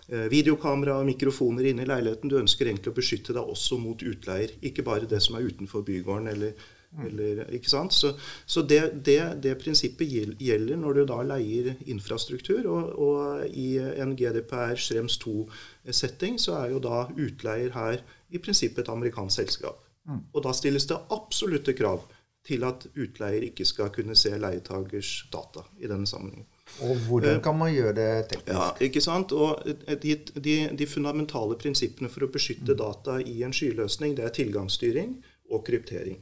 [0.08, 2.30] eh, videokamera og mikrofoner inne i leiligheten.
[2.30, 5.84] Du ønsker egentlig å beskytte deg også mot utleier, ikke bare det som er utenfor
[5.86, 7.94] bygården eller eller, ikke sant?
[7.96, 8.12] Så,
[8.46, 12.66] så det, det, det, prinsippet gjelder når du da leier infrastruktur.
[12.68, 18.02] Og, og i en GDPR Schrems 2-setting så er jo da utleier her
[18.32, 19.80] i prinsippet et amerikansk selskap.
[20.08, 20.24] Mm.
[20.34, 22.04] Og da stilles det absolutte krav
[22.46, 26.48] til at utleier ikke skal kunne se leietagers data i denne sammenhengen.
[26.82, 28.56] Og hvordan kan man gjøre det teknisk?
[28.56, 29.32] Ja, ikke sant?
[29.32, 29.62] Og
[30.02, 35.16] de, de, de fundamentale prinsippene for å beskytte data i en skyløsning, det er tilgangsstyring
[35.52, 36.18] og kryptering.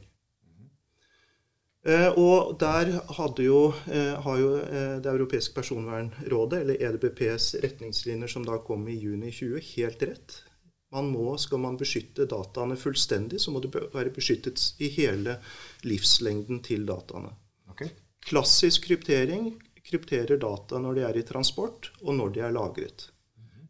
[1.81, 2.91] Eh, og der
[3.41, 8.99] jo, eh, har jo eh, Det europeiske personvernrådet, eller EDBPs retningslinjer som da kom i
[9.01, 10.43] juni 20, helt rett.
[10.91, 15.39] Man må, Skal man beskytte dataene fullstendig, så må det være beskyttet i hele
[15.83, 17.31] livslengden til dataene.
[17.71, 17.89] Okay.
[18.21, 23.07] Klassisk kryptering krypterer data når de er i transport, og når de er lagret.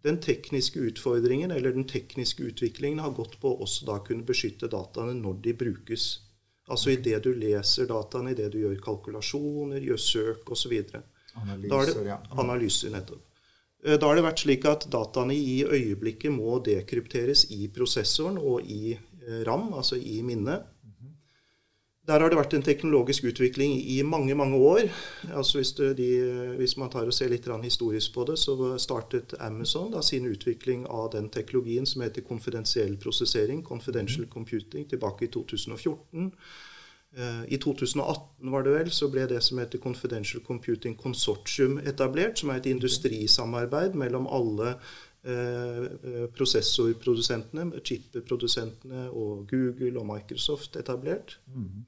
[0.03, 4.67] Den tekniske utfordringen eller den tekniske utviklingen har gått på å også da kunne beskytte
[4.67, 6.30] dataene når de brukes
[6.71, 10.77] Altså i det du leser dataene, i det du gjør kalkulasjoner, gjør søk osv.
[11.41, 12.17] Analyser, ja.
[12.39, 13.27] Analyser, nettopp.
[13.83, 18.67] Eh, da har det vært slik at dataene i øyeblikket må dekrypteres i prosessoren og
[18.67, 20.67] i eh, RAM, altså i minnet.
[22.11, 24.81] Der har det vært en teknologisk utvikling i mange mange år.
[25.31, 26.07] Altså hvis, de,
[26.57, 30.83] hvis man tar og ser litt historisk på det, så startet Amazon da, sin utvikling
[30.87, 36.33] av den teknologien som heter konfidensiell prosessering, confidential computing, tilbake i 2014.
[37.15, 42.39] Eh, I 2018 var det vel, så ble det som heter Confidential Computing Consortium etablert,
[42.39, 44.75] som er et industrisamarbeid mellom alle
[45.23, 51.35] Eh, eh, prosessorprodusentene, chip-produsentene og Google og Microsoft etablert.
[51.53, 51.85] Mm.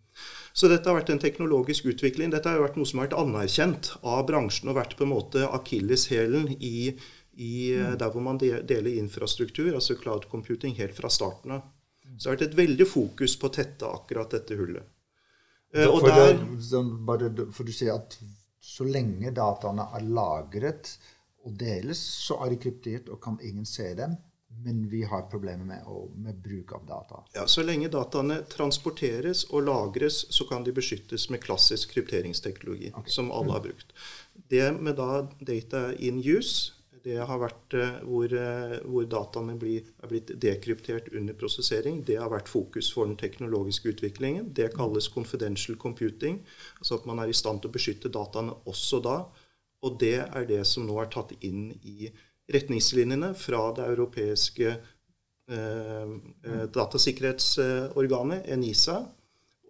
[0.54, 2.30] Så dette har vært en teknologisk utvikling.
[2.34, 5.48] Dette har vært noe som har vært anerkjent av bransjen og vært på en måte
[5.50, 6.94] akilleshælen i,
[7.34, 7.96] i mm.
[8.02, 11.66] der hvor man deler infrastruktur, altså cloud computing, helt fra starten av.
[12.18, 14.86] Så det har vært et veldig fokus på å tette akkurat dette hullet.
[15.74, 18.20] Uh, for, der, det, for du sier at
[18.64, 20.94] så lenge dataene er lagret
[21.44, 24.14] og deles, så er de kryptert og kan ingen se dem.
[24.64, 27.24] Men vi har problemer med, med, bruk av data.
[27.34, 33.12] Ja, Så lenge dataene transporteres og lagres, så kan de beskyttes med klassisk krypteringsteknologi, okay.
[33.12, 33.92] som alle har brukt.
[34.50, 36.72] Det med da data in use,
[37.04, 42.00] det har vært eh, hvor, eh, hvor dataene blir, er blitt dekryptert under prosessering.
[42.08, 44.54] Det har vært fokus for den teknologiske utviklingen.
[44.56, 46.40] Det kalles confidential computing.
[46.80, 49.18] Altså at man er i stand til å beskytte dataene også da.
[49.84, 52.08] Og det er det som nå er tatt inn i
[52.52, 56.16] retningslinjene fra det europeiske eh,
[56.50, 58.98] eh datasikkerhetsorganet, ENISA,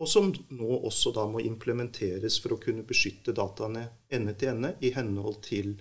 [0.02, 4.74] og som nå også da må implementeres for å kunne beskytte dataene ende til ende
[4.82, 5.76] i henhold til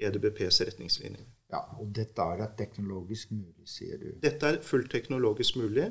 [0.00, 1.26] EDBPs retningslinjer.
[1.50, 4.08] Ja, Og dette er da teknologisk mulig, sier du?
[4.22, 5.88] Dette er fullt teknologisk mulig.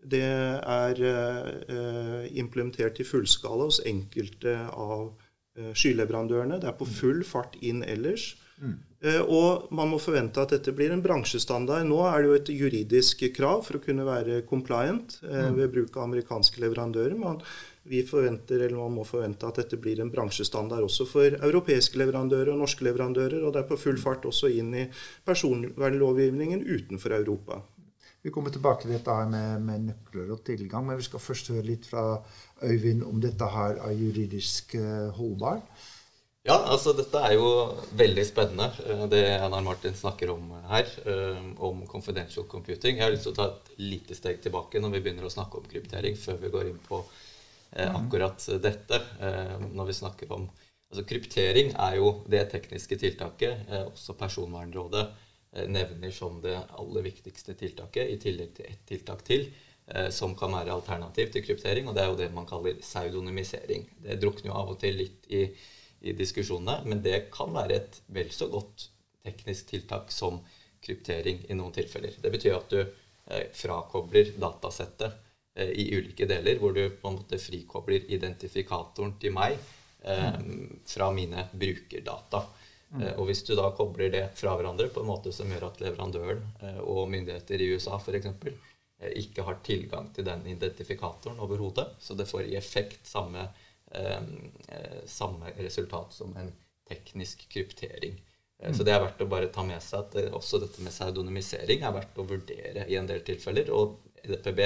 [0.00, 5.10] Det er eh, implementert i fullskala hos enkelte av
[5.56, 6.60] eh, skyleverandørene.
[6.60, 8.34] Det er på full fart inn ellers.
[8.60, 8.76] Mm.
[9.00, 11.86] Uh, og man må forvente at dette blir en bransjestandard.
[11.88, 15.56] Nå er det jo et juridisk krav for å kunne være compliant mm.
[15.56, 17.16] ved bruk av amerikanske leverandører.
[17.18, 17.40] Man,
[17.88, 22.52] vi forventer, eller man må forvente at dette blir en bransjestandard også for europeiske leverandører
[22.52, 23.40] og norske leverandører.
[23.40, 24.88] Og det er på full fart også inn i
[25.26, 27.62] personvernlovgivningen utenfor Europa.
[28.20, 31.48] Vi kommer tilbake til dette her med, med, nøkler og tilgang, men vi skal først
[31.54, 32.18] høre litt fra
[32.60, 35.16] Øyvind om dette her er juridisk holdbart.
[35.16, 35.96] holdbar.
[36.48, 37.48] Ja, altså dette er jo
[38.00, 42.96] veldig spennende, eh, det Einar Martin snakker om her, uh, om confidential computing.
[42.96, 45.60] Jeg har lyst til å ta et lite steg tilbake når vi begynner å snakke
[45.60, 49.02] om kryptering, før vi går inn på uh, akkurat dette.
[49.70, 50.50] når vi snakker om
[50.90, 55.04] Altså kryptering er jo det tekniske tiltaket også Personvernrådet
[55.52, 59.48] Eh, nevner som det aller viktigste tiltaket, i tillegg til ett tiltak til,
[59.86, 63.88] eh, som kan være alternativ til kryptering, og det er jo det man kaller pseudonymisering.
[64.02, 65.48] Det drukner jo av og til litt i,
[66.00, 68.88] i diskusjonene, men det kan være et vel så godt
[69.24, 70.40] teknisk tiltak som
[70.80, 72.14] kryptering i noen tilfeller.
[72.22, 75.12] Det betyr at du eh, frakobler datasettet
[75.54, 79.58] eh, i ulike deler, hvor du på en måte frikobler identifikatoren til meg
[80.00, 80.40] eh,
[80.88, 82.46] fra mine brukerdata.
[82.90, 83.04] Mm.
[83.20, 86.42] Og hvis du da kobler det fra hverandre på en måte som gjør at leverandøren
[86.64, 88.32] eh, og myndigheter i USA f.eks.
[89.00, 93.68] Eh, ikke har tilgang til den identifikatoren overhodet, så det får i effekt samme, eh,
[95.10, 96.52] samme resultat som en
[96.86, 98.14] teknisk kryptering.
[98.62, 98.74] Mm.
[98.76, 101.94] Så det er verdt å bare ta med seg at også dette med pseudonymisering er
[101.96, 103.72] verdt å vurdere i en del tilfeller.
[103.74, 104.60] Og EDPB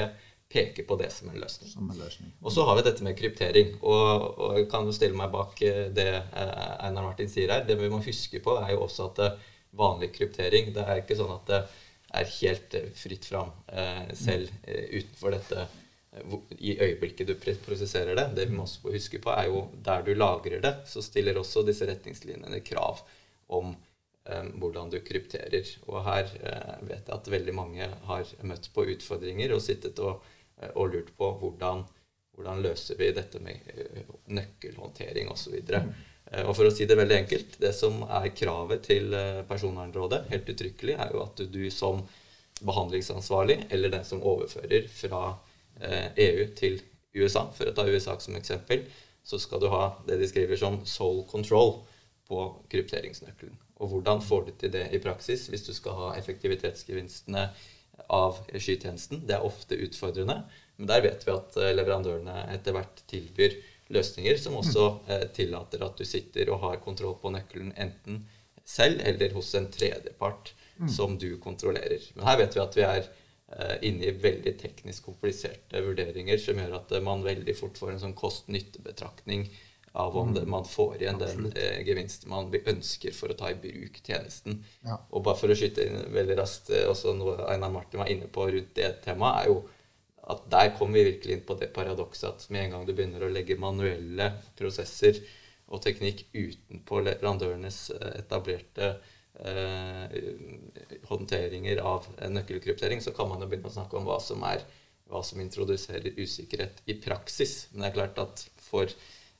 [0.54, 1.70] peker på det som en løsning.
[1.70, 2.32] Som en løsning.
[2.42, 3.76] Og så har vi dette med kryptering.
[3.82, 7.64] Og, og jeg kan jo stille meg bak eh, det eh, Einar Martin sier her.
[7.66, 9.40] Det vi må huske på, er jo også at eh,
[9.74, 11.62] vanlig kryptering Det er ikke sånn at det
[12.14, 13.48] er helt fritt fram
[14.14, 15.64] selv utenfor dette
[16.58, 18.28] i øyeblikket du prosesserer det.
[18.36, 21.64] Det vi må også huske på, er jo der du lagrer det, så stiller også
[21.66, 23.02] disse retningslinjene krav
[23.54, 23.74] om
[24.28, 25.74] eh, hvordan du krypterer.
[25.88, 30.22] Og her eh, vet jeg at veldig mange har møtt på utfordringer og sittet og
[30.62, 31.84] Eh, og lurt på hvordan,
[32.36, 35.56] hvordan løser vi dette med eh, nøkkelhåndtering osv.
[35.66, 35.94] Mm.
[36.30, 39.16] Eh, og for å si det veldig enkelt, det som er kravet til
[39.48, 42.04] Personvernrådet, helt uttrykkelig, er jo at du som
[42.64, 45.34] behandlingsansvarlig, eller den som overfører fra
[45.80, 46.78] EU e til
[47.14, 48.84] USA, for å ta USA som eksempel,
[49.24, 51.78] så skal du ha det de skriver som sole control
[52.28, 52.40] på
[52.72, 53.56] krypteringsnøkkelen.
[53.82, 57.48] Og hvordan får du til det i praksis hvis du skal ha effektivitetsgevinstene
[58.06, 59.24] av skytjenesten.
[59.26, 60.42] Det er ofte utfordrende,
[60.76, 63.56] men der vet vi at eh, leverandørene etter hvert tilbyr
[63.94, 68.24] løsninger som også eh, tillater at du sitter og har kontroll på nøkkelen enten
[68.64, 70.88] selv eller hos en tredjepart mm.
[70.90, 72.02] som du kontrollerer.
[72.16, 73.12] Men her vet vi at vi er eh,
[73.84, 78.14] inne i veldig teknisk kompliserte vurderinger som gjør at man veldig fort får en sånn
[78.18, 79.44] kost-nytte-betraktning
[79.96, 80.50] av om det, mm.
[80.50, 84.58] man får igjen den eh, gevinsten man ønsker for å ta i bruk tjenesten.
[84.82, 84.96] Ja.
[85.14, 88.26] Og bare for å skyte inn veldig raskt, eh, også noe Einar Martin var inne
[88.26, 89.60] på rundt det temaet, er jo
[90.34, 93.22] at der kommer vi virkelig inn på det paradokset at med en gang du begynner
[93.22, 95.20] å legge manuelle prosesser
[95.70, 99.12] og teknikk utenpå leverandørenes eh, etablerte eh,
[101.10, 104.62] håndteringer av nøkkelkryptering, så kan man jo begynne å snakke om hva som er
[105.10, 107.68] hva som introduserer usikkerhet i praksis.
[107.72, 108.90] Men det er klart at for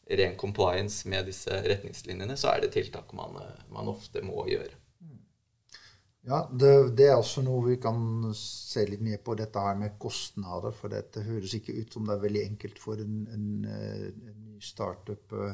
[0.05, 3.39] ren compliance med disse retningslinjene, så er det tiltak man,
[3.73, 4.81] man ofte må gjøre.
[6.25, 9.99] Ja, det, det, er også noe vi kan se litt mer på, dette her med
[10.01, 10.73] kostnader.
[10.73, 14.61] For dette høres ikke ut som det er veldig enkelt for en, en, en ny
[14.65, 15.35] startup.
[15.37, 15.53] Uh,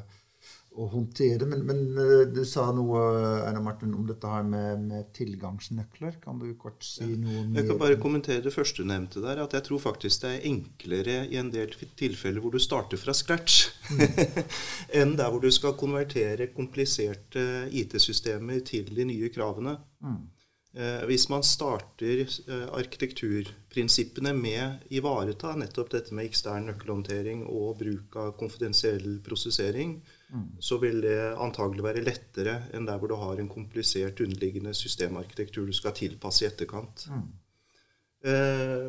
[0.70, 1.46] å håndtere.
[1.50, 3.00] Men, men eh, du sa noe
[3.42, 6.18] Erna Martin, om dette her med, med, tilgangsnøkler.
[6.22, 7.60] Kan du kort si noe mer?
[7.60, 9.42] Jeg kan bare kommentere det første du nevnte der.
[9.42, 13.14] At jeg tror faktisk det er enklere i en del tilfeller hvor du starter fra
[13.16, 14.04] scratch, mm.
[15.00, 19.74] enn der hvor du skal konvertere kompliserte IT-systemer til de nye kravene.
[20.04, 20.20] Mm.
[20.70, 28.14] Eh, hvis man starter eh, arkitekturprinsippene med ivareta nettopp dette med ekstern nøkkelhåndtering og bruk
[28.22, 29.98] av konfidensiell prosessering.
[30.62, 35.66] Så vil det antagelig være lettere enn der hvor du har en komplisert underliggende systemarkitektur
[35.66, 37.08] du skal tilpasse i etterkant.
[37.10, 37.24] Mm.
[38.30, 38.86] Eh,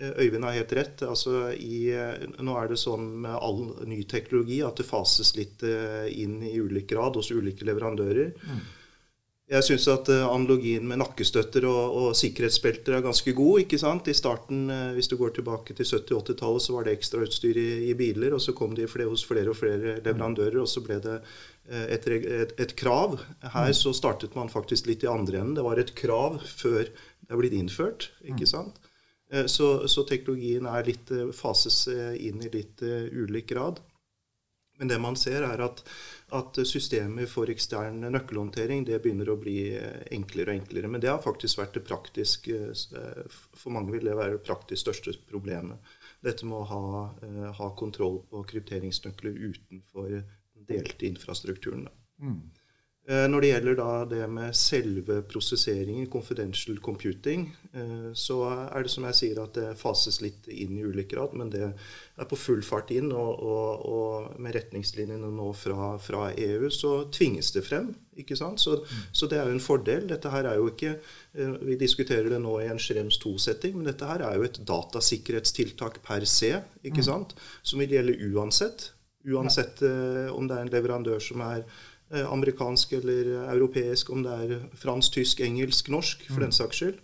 [0.00, 1.02] Øyvind har helt rett.
[1.04, 1.92] Altså i,
[2.40, 6.86] nå er det sånn med all ny teknologi at det fases litt inn i ulik
[6.94, 8.30] grad hos ulike leverandører.
[8.40, 8.62] Mm.
[9.50, 13.64] Jeg syns at uh, analogien med nakkestøtter og, og, sikkerhetsbelter er ganske god.
[13.64, 14.06] ikke sant?
[14.06, 17.96] I starten, uh, Hvis du går tilbake til 70-80-tallet, så var det ekstrautstyr i, i
[17.98, 18.36] biler.
[18.36, 21.82] og Så kom de flere, hos flere og flere leverandører, og så ble det uh,
[21.88, 23.18] et, et, et, krav.
[23.42, 25.58] Her så startet man faktisk litt i andre enden.
[25.58, 28.12] Det var et krav før det er blitt innført.
[28.22, 28.78] ikke sant?
[29.46, 31.84] Så, så teknologien er litt, fases
[32.18, 33.78] inn i litt ulik grad.
[34.80, 35.84] Men det man ser, er at,
[36.36, 39.56] at systemet for ekstern nøkkelhåndtering det begynner å bli
[40.14, 40.90] enklere og enklere.
[40.90, 42.70] Men det har faktisk vært det praktisk eh,
[43.30, 45.92] For mange vil det være det praktisk største problemet.
[46.24, 46.84] Dette med å ha,
[47.26, 51.88] eh, ha kontroll på krypteringsnøkler utenfor den delte infrastrukturen.
[52.20, 52.42] Mm.
[53.08, 58.36] Eh, når det gjelder da det med selve prosesseringen, confidential computing, eh, så
[58.68, 61.64] er det som jeg sier at det fases litt inn i ulik grad, men det
[61.64, 63.08] er på full fart inn.
[63.16, 67.90] Og, og, og med retningslinjene nå fra, fra, EU så tvinges det frem.
[68.20, 68.60] ikke sant?
[68.60, 68.82] Så,
[69.16, 70.06] så, det er jo en fordel.
[70.12, 73.88] Dette her er jo ikke eh, Vi diskuterer det nå i en Schrems 2-setting, men
[73.88, 77.08] dette her er jo et datasikkerhetstiltak per se, ikke mm.
[77.10, 77.38] sant?
[77.64, 78.92] som vil gjelde uansett.
[79.26, 79.82] Uansett
[80.32, 81.66] om det er en leverandør som er
[82.10, 86.44] amerikansk eller europeisk, om det er fransk, tysk, engelsk, norsk, for mm.
[86.46, 86.96] den saks skyld.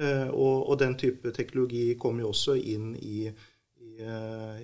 [0.00, 3.30] Eh, og, og, den type teknologi kommer jo også inn i,
[3.80, 4.58] i uh,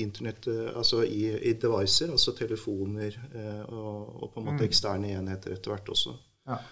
[0.00, 3.18] internett, altså i, i, devices, altså telefoner
[3.68, 4.68] og, og, på en måte mm.
[4.70, 6.16] eksterne enheter etter hvert også.
[6.48, 6.62] Ja.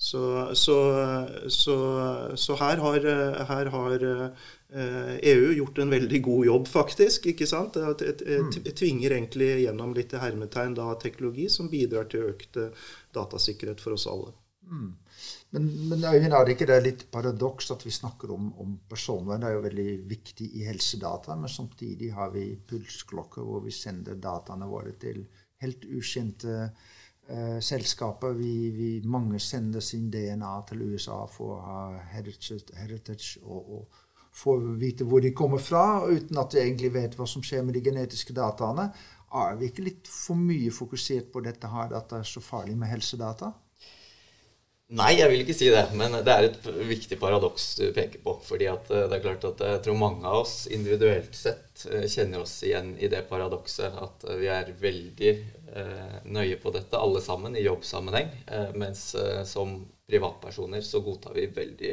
[0.00, 0.74] Så, så,
[1.50, 1.76] så,
[2.38, 3.06] så, her har,
[3.48, 4.28] her har EU
[4.70, 7.26] eh, e gjort en veldig god jobb, faktisk.
[7.32, 7.74] ikke sant?
[7.74, 8.52] Det mm.
[8.78, 12.86] tvinger egentlig gjennom litt hermetegn da, teknologi som bidrar til økt eh,
[13.18, 14.36] datasikkerhet for oss alle.
[14.68, 14.92] Mm.
[15.50, 19.42] Men, men Øyvind, er det ikke det litt paradoks at vi snakker om, om, personvern?
[19.42, 24.22] Det er jo veldig viktig i helsedata, men samtidig har vi pulsklokker hvor vi sender
[24.22, 25.24] dataene våre til
[25.64, 26.68] helt ukjente
[27.28, 28.34] eh, selskaper.
[28.38, 31.80] Vi, vi, mange sender sin DNA til USA for å ha
[32.14, 34.04] heritage, heritage og, og
[34.38, 37.78] får vite hvor de kommer fra, uten at de egentlig vet hva som skjer med
[37.78, 38.90] de genetiske dataene.
[39.38, 42.76] Er vi ikke litt for mye fokusert på dette her, at det er så farlig
[42.78, 43.52] med helsedata?
[44.88, 45.82] Nei, jeg vil ikke si det.
[46.00, 48.32] Men det er et viktig paradoks du peker på.
[48.44, 52.40] fordi eh, det er klart at jeg tror mange av oss individuelt sett eh, kjenner
[52.40, 55.36] oss igjen i det paradokset at eh, vi er veldig
[56.32, 58.30] nøye på dette, alle sammen, i jobbsammenheng.
[58.80, 59.02] Mens
[59.46, 59.74] som
[60.08, 61.90] privatpersoner så godtar vi veldig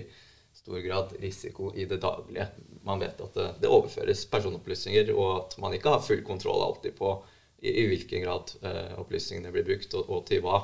[0.55, 2.47] stor grad risiko i det daglige.
[2.87, 6.95] Man vet at det, det overføres personopplysninger, og at man ikke har full kontroll alltid
[6.95, 7.11] på
[7.59, 8.55] i, i hvilken grad
[9.03, 10.61] opplysningene blir brukt, og, og til hva.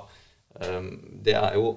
[0.64, 0.94] Um,
[1.28, 1.76] det er jo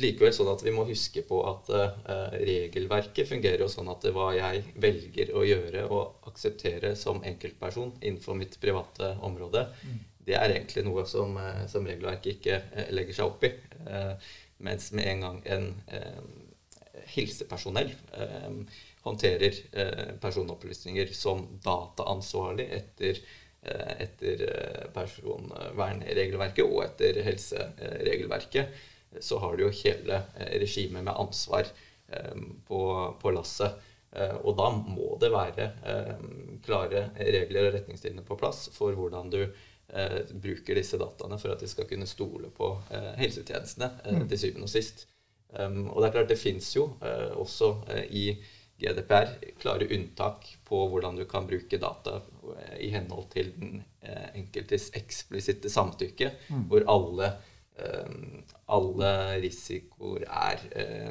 [0.00, 4.30] likevel sånn at vi må huske på at uh, regelverket fungerer jo sånn at hva
[4.36, 10.00] jeg velger å gjøre og akseptere som enkeltperson innenfor mitt private område, mm.
[10.28, 13.52] det er egentlig noe som, uh, som regelverket ikke legger seg opp i.
[14.64, 15.66] mens med en gang en
[17.14, 18.52] helsepersonell eh,
[19.06, 23.20] håndterer eh, personopplysninger som dataansvarlig etter,
[23.62, 24.44] eh, etter
[24.94, 28.84] personvernregelverket og etter helseregelverket,
[29.20, 30.22] så har du jo hele
[30.60, 31.68] regimet med ansvar
[32.66, 32.80] på,
[33.20, 33.80] på lasset.
[34.16, 35.66] Og da må det være
[36.64, 39.40] klare regler og retningslinjer på plass for hvordan du
[40.42, 42.70] bruker disse dataene for at de skal kunne stole på
[43.18, 44.22] helsetjenestene mm.
[44.30, 45.04] til syvende og sist.
[45.56, 46.88] Um, og det er klart det fins jo
[47.38, 47.72] også
[48.10, 48.28] i
[48.76, 52.18] GDPR klare unntak på hvordan du kan bruke data
[52.82, 53.78] i henhold til den
[54.36, 56.66] enkeltes eksplisitte samtykke, mm.
[56.70, 57.30] hvor alle,
[58.72, 59.10] alle
[59.42, 60.62] risikoer er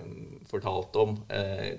[0.01, 1.13] um, fortalt om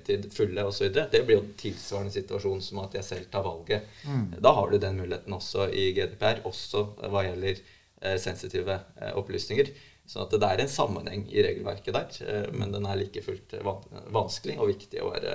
[0.06, 0.92] til fulle osv.
[0.94, 3.90] Det blir jo en tilsvarende situasjon som at jeg selv tar valget.
[4.06, 4.38] Mm.
[4.40, 7.60] Da har du den muligheten også i GDPR, også hva gjelder
[8.22, 8.78] sensitive
[9.18, 9.74] opplysninger.
[10.06, 13.56] Så at det er en sammenheng i regelverket der, eh, men den er like fullt
[14.14, 15.34] vanskelig og viktig å være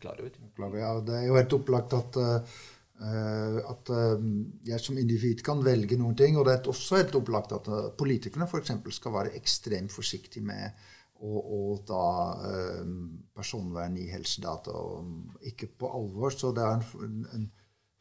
[0.00, 0.36] klar over.
[0.76, 2.60] Ja, det er jo helt opplagt at, uh,
[3.00, 4.22] at uh,
[4.66, 6.38] jeg som individ kan velge noen ting.
[6.38, 8.74] Og det er også helt opplagt at uh, politikerne f.eks.
[8.96, 10.82] skal være ekstremt forsiktige med
[11.20, 12.04] å, å ta
[13.36, 16.32] personvern i helsedata og ikke på alvor.
[16.32, 17.48] Så det er en, en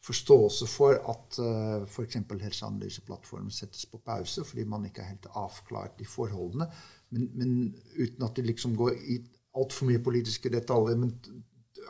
[0.05, 2.21] forståelse for at uh, f.eks.
[2.29, 6.69] helseanalyseplattformen settes på pause fordi man ikke er helt avklart de forholdene.
[7.15, 7.51] Men, men
[7.97, 9.19] uten at de liksom går i
[9.59, 10.99] altfor mye politiske detaljer.
[10.99, 11.15] Men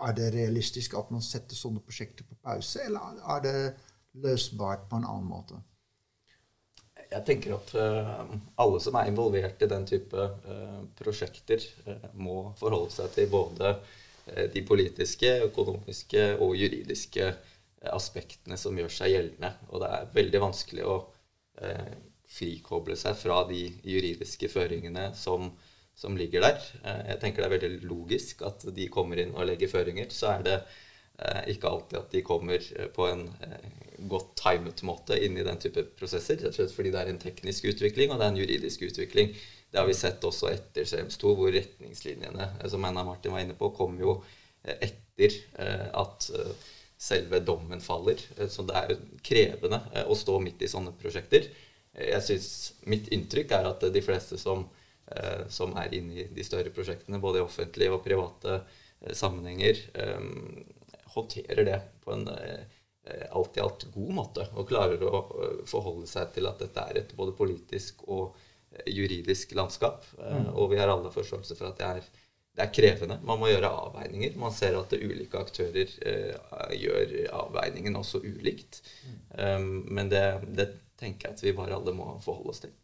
[0.07, 3.57] er det realistisk at man setter sånne prosjekter på pause, eller er det
[4.23, 5.59] løsbart på en annen måte?
[7.09, 12.51] Jeg tenker at uh, alle som er involvert i den type uh, prosjekter, uh, må
[12.59, 13.77] forholde seg til både
[14.53, 17.31] de politiske, økonomiske og juridiske
[17.87, 19.51] aspektene som gjør seg gjeldende.
[19.71, 20.95] Og det er veldig vanskelig å
[21.63, 21.91] eh,
[22.29, 25.49] frikoble seg fra de juridiske føringene som,
[25.99, 26.61] som ligger der.
[26.83, 30.07] Eh, jeg tenker det er veldig logisk at de kommer inn og legger føringer.
[30.15, 33.25] Så er det eh, ikke alltid at de kommer eh, på en
[34.09, 36.39] godt timet måte inn i den type prosesser.
[36.39, 39.35] Rett og slett fordi det er en teknisk utvikling, og det er en juridisk utvikling.
[39.69, 43.73] Det har vi sett også etter CMS2, hvor retningslinjene, som Anna Martin var inne på,
[43.75, 44.21] kom jo
[44.63, 45.35] etter
[45.99, 46.25] at
[46.99, 48.23] selve dommen faller.
[48.49, 51.45] Så det er krevende å stå midt i sånne prosjekter.
[51.93, 52.49] Jeg synes,
[52.89, 54.65] Mitt inntrykk er at de fleste som
[55.49, 61.07] som er inne i de større prosjektene, både i offentlige og private eh, sammenhenger, eh,
[61.15, 62.29] håndterer det på en
[63.33, 65.19] alt i alt god måte og klarer å
[65.65, 68.35] forholde seg til at dette er et både politisk og
[68.85, 70.03] juridisk landskap.
[70.19, 70.51] Mm.
[70.53, 72.03] Og vi har alle forståelse for at det er,
[72.59, 73.17] det er, krevende.
[73.25, 74.37] Man må gjøre avveininger.
[74.37, 78.83] Man ser at ulike aktører eh, gjør avveiningen også ulikt.
[79.33, 79.73] Mm.
[79.89, 82.77] Men det, det, tenker jeg at vi bare alle må forholde oss til.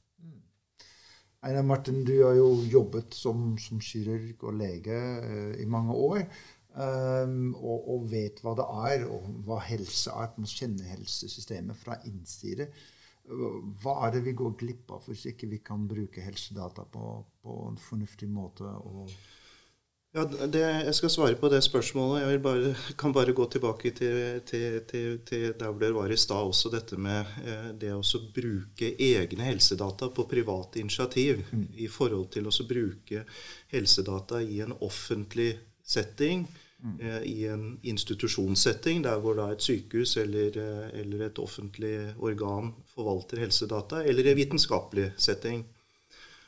[1.45, 6.23] Einar Martin, du har jo jobbet som, som kirurg og lege uh, i mange år.
[6.75, 10.33] Um, og, og, vet hva det er, og hva helse er.
[10.35, 12.67] Man kjenner helsesystemet fra innside.
[13.25, 17.55] Hva er det vi går glipp av hvis ikke vi kan bruke helsedata på, på
[17.69, 18.67] en fornuftig måte?
[18.67, 19.09] og
[20.15, 22.23] ja, det, Jeg skal svare på det spørsmålet.
[22.23, 26.17] Jeg bare, kan bare gå tilbake til, til, til, til der hvor dere var i
[26.17, 28.01] stad også, dette med eh, det å
[28.35, 31.65] bruke egne helsedata på private initiativ mm.
[31.83, 33.25] i forhold til å bruke
[33.75, 35.51] helsedata i en offentlig
[35.83, 36.47] setting,
[36.79, 36.97] mm.
[37.01, 42.71] eh, i en institusjonssetting, der hvor da et sykehus eller, eh, eller et offentlig organ
[42.95, 45.65] forvalter helsedata, eller i en vitenskapelig setting.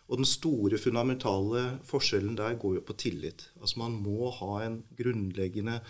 [0.07, 3.49] Og den store fundamentale forskjellen der går jo på tillit.
[3.59, 5.81] Altså Man må ha en grunnleggende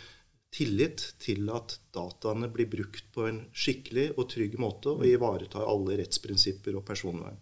[0.54, 6.00] tillit til at dataene blir brukt på en skikkelig og trygg måte og ivaretar alle
[6.02, 7.38] rettsprinsipper og personvern.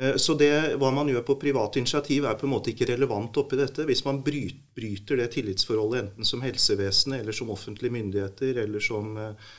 [0.00, 0.50] Eh, så det,
[0.82, 3.86] hva man gjør på privat initiativ, er på en måte ikke relevant oppi dette.
[3.86, 9.54] Hvis man bryter det tillitsforholdet enten som helsevesenet eller som offentlige myndigheter eller som eh,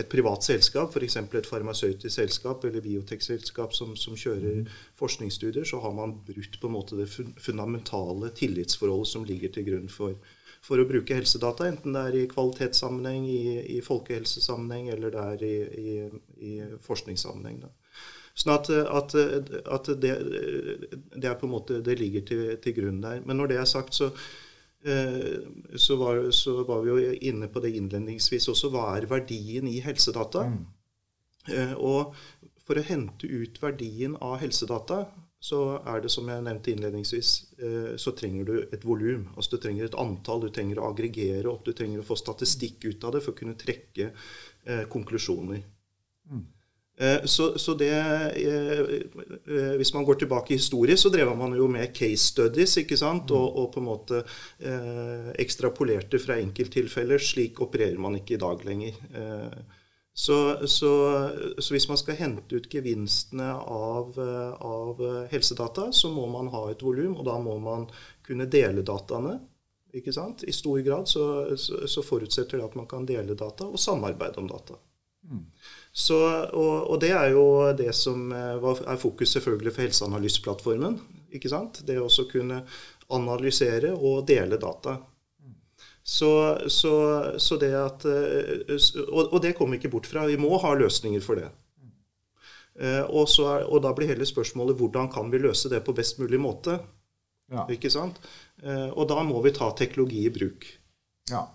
[0.00, 1.18] et privat selskap, f.eks.
[1.20, 4.64] et farmasøytisk selskap eller biotekselskap som, som, kjører
[5.00, 9.92] forskningsstudier, så har man brutt på en måte det fundamentale tillitsforholdet som ligger til grunn
[9.92, 10.16] for,
[10.64, 15.46] for å bruke helsedata, enten det er i kvalitetssammenheng, i, i folkehelsesammenheng eller det er
[15.46, 15.54] i,
[15.84, 15.94] i,
[16.48, 17.62] i forskningssammenheng.
[17.64, 17.72] Da.
[18.40, 19.14] Sånn at, at,
[19.68, 20.12] at det,
[21.12, 23.20] det, er på en måte, det ligger til, til, grunn der.
[23.26, 24.08] Men når det er sagt, så,
[24.80, 25.42] eh,
[25.76, 28.70] så, var, så, var, vi jo inne på det innledningsvis også.
[28.72, 30.46] Hva er verdien i helsedata?
[30.48, 30.62] Mm.
[31.52, 32.14] Eh, og
[32.64, 35.02] for å hente ut verdien av helsedata,
[35.40, 39.26] så er det som jeg nevnte innledningsvis, eh, så trenger du et volum.
[39.34, 42.88] Altså du trenger et antall, du trenger å aggregere opp, du trenger å få statistikk
[42.88, 44.14] ut av det for å kunne trekke
[44.92, 45.60] konklusjoner.
[46.30, 46.42] Mm.
[47.00, 48.80] Eh, så, så, det eh,
[49.56, 52.98] eh, Hvis man går tilbake i historie, så drev man jo med case studies ikke
[53.00, 53.30] sant?
[53.32, 54.22] Og, og på en måte
[54.58, 57.22] eh, ekstrapolerte fra enkelttilfeller.
[57.24, 58.98] Slik opererer man ikke i dag lenger.
[60.20, 60.36] Så,
[60.68, 60.90] så,
[61.56, 64.18] så, hvis man skal hente ut gevinstene av,
[64.60, 67.86] av helsedata, så må man ha et volum, og da må man
[68.26, 69.38] kunne dele dataene.
[69.96, 70.44] Ikke sant?
[70.44, 71.24] I stor grad så,
[71.56, 74.76] så forutsetter det at man kan dele data og samarbeide om data.
[75.30, 75.46] Mm.
[75.92, 76.16] Så,
[76.54, 81.00] og, og, det er jo det som eh, er fokus selvfølgelig for Helseanalyseplattformen.
[81.34, 81.82] ikke sant?
[81.86, 82.62] Det å kunne
[83.10, 85.00] analysere og dele data.
[86.02, 86.30] Så,
[86.70, 86.94] så,
[87.38, 88.76] så det at, eh,
[89.08, 90.28] og, og det kommer vi ikke bort fra.
[90.30, 91.50] Vi må ha løsninger for det.
[92.78, 96.22] Eh, og, er, og, da blir hele spørsmålet hvordan kan vi løse det på best
[96.22, 96.78] mulig måte.
[97.50, 97.66] Ja.
[97.66, 98.20] Ikke sant?
[98.62, 100.68] Og da må vi ta teknologi i bruk.
[101.32, 101.48] Ja.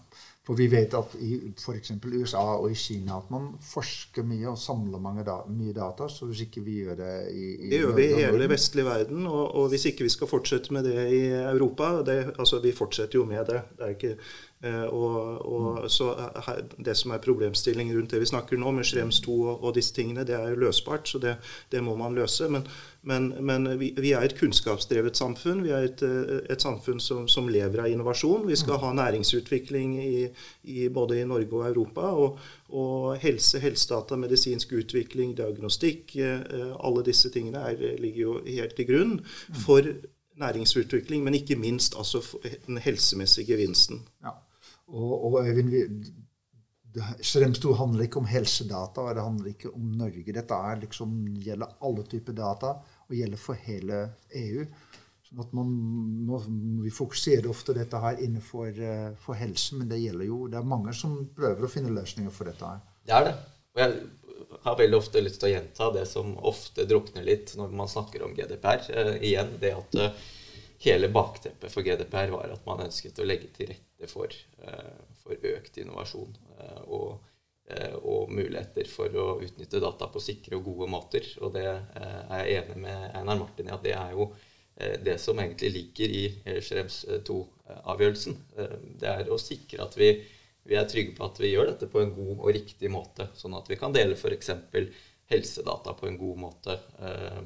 [0.45, 1.91] For vi vet at i f.eks.
[2.05, 6.05] USA og i Kina at man forsker mye og samler mange da, mye data.
[6.11, 9.25] Så hvis ikke vi gjør det i, i Det gjør vi i hele vestlig verden.
[9.25, 13.19] Og, og, hvis ikke vi skal fortsette med det i Europa det, altså Vi fortsetter
[13.19, 13.63] jo med det.
[13.77, 14.17] Det er ikke
[14.65, 15.89] Eh, og, og mm.
[15.89, 16.13] så
[16.45, 19.73] her, Det som er problemstillingen rundt det vi snakker nå, med Schrems 2 og, og,
[19.75, 21.35] disse tingene, det er jo løsbart, så det,
[21.71, 22.49] det må man løse.
[22.49, 22.65] Men,
[23.05, 25.61] men, men vi, vi, er et kunnskapsdrevet samfunn.
[25.65, 28.47] Vi er et, eh, et samfunn som, som, lever av innovasjon.
[28.49, 28.81] Vi skal mm.
[28.81, 30.23] ha næringsutvikling i,
[30.73, 32.09] i, både i Norge og Europa.
[32.17, 32.41] Og,
[32.73, 38.89] og helse, helsedata, medisinsk utvikling, diagnostikk, eh, alle disse tingene er, ligger jo helt til
[38.89, 39.61] grunn mm.
[39.67, 39.93] for
[40.41, 42.23] næringsutvikling, men ikke minst altså
[42.65, 44.01] den helsemessige gevinsten.
[44.25, 44.33] Ja.
[44.87, 46.09] Og, og Øyvind,
[47.21, 50.33] Shremsto handler ikke om helsedata, og det handler ikke om Norge.
[50.33, 52.75] Dette er liksom, gjelder alle typer data
[53.09, 54.01] og gjelder for hele
[54.35, 54.65] EU.
[55.25, 55.71] Sånn at man
[56.83, 60.67] Vi fokuserer ofte dette her innenfor uh, for helse, men det gjelder jo Det er
[60.75, 62.83] mange som prøver å finne løsninger for dette her.
[63.05, 63.35] Det er det.
[63.75, 63.97] Og jeg
[64.63, 68.23] har veldig ofte lyst til å gjenta det som ofte drukner litt når man snakker
[68.25, 68.85] om GDPR.
[68.89, 70.25] Eh, igjen det at eh,
[70.85, 74.31] hele bakteppet for GDPR var at man ønsket å legge til rette for,
[74.63, 77.31] eh, for økt innovasjon eh, og, eh,
[78.01, 81.25] og, muligheter for å utnytte data på sikre og gode måter.
[81.41, 84.29] Og det eh, er jeg enig med Einar Martin i at det er jo
[84.75, 86.23] det som egentlig ligger i
[86.59, 88.33] Schrems 2-avgjørelsen.
[88.99, 90.09] Det er å sikre at vi
[90.65, 93.27] vi er trygge på at vi gjør dette på en god og riktig måte.
[93.37, 94.49] Sånn at vi kan dele f.eks.
[95.29, 96.77] helsedata på en god måte.
[96.99, 97.41] Eh,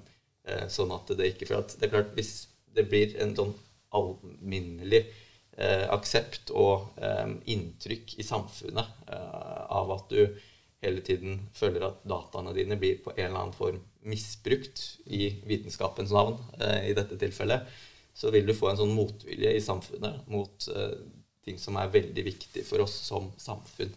[0.47, 3.51] eh, sånn at det ikke For det er klart, hvis det blir en sånn
[3.95, 5.25] alminnelig eh,
[5.59, 7.01] aksept og
[7.51, 10.37] inntrykk i samfunnet av at du
[10.79, 16.13] hele tiden føler at dataene dine blir på en eller annen form misbrukt i vitenskapens
[16.15, 16.37] navn,
[16.87, 17.67] i dette tilfellet,
[18.15, 20.69] så vil du få en sånn motvilje i samfunnet mot
[21.49, 23.93] ting som er veldig viktig for oss som samfunn.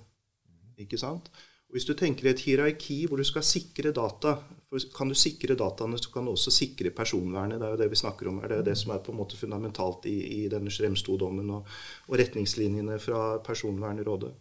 [0.81, 1.31] Ikke sant?
[1.69, 4.37] Og hvis du tenker et hierarki hvor du skal sikre data
[4.71, 7.61] for Kan du sikre dataene, så kan du også sikre personvernet.
[7.61, 8.51] Det er jo det vi snakker om her.
[8.51, 11.69] Det er det som er på en måte fundamentalt i, i denne Schrems dommen og,
[12.09, 14.33] og, retningslinjene fra Personvernrådet.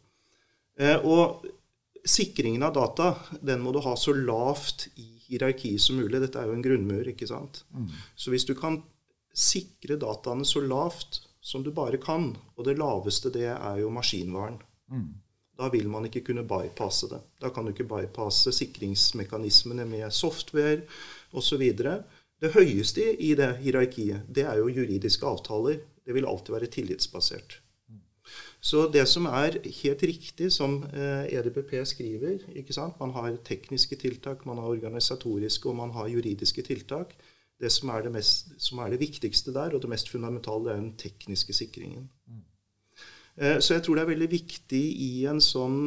[0.81, 1.45] Eh, og
[2.05, 3.11] sikringen av data
[3.41, 6.21] den må du ha så lavt i hierarkiet som mulig.
[6.23, 7.05] Dette er jo en grunnmur.
[7.13, 7.63] ikke sant?
[7.69, 7.91] Mm.
[8.15, 8.81] Så hvis du kan
[9.33, 14.57] sikre dataene så lavt som du bare kan, og det laveste det er jo maskinvaren,
[14.89, 15.07] mm.
[15.57, 17.21] Da vil man ikke kunne bypasse det.
[17.41, 20.81] Da kan du ikke bypasse sikringsmekanismene med software
[21.33, 21.63] osv.
[22.43, 25.83] Det høyeste i det hierarkiet, det er jo juridiske avtaler.
[26.03, 27.59] Det vil alltid være tillitsbasert.
[28.63, 32.93] Så det som er helt riktig, som EDBP eh, e skriver?
[32.99, 37.13] Man har tekniske tiltak, man har organisatoriske og man har juridiske tiltak.
[37.59, 40.79] Det som er det, mest, som er det viktigste der, og det mest fundamentale, er
[40.79, 42.09] den tekniske sikringen.
[43.39, 43.61] Mm.
[43.65, 45.77] Så jeg tror det er veldig viktig i en sånn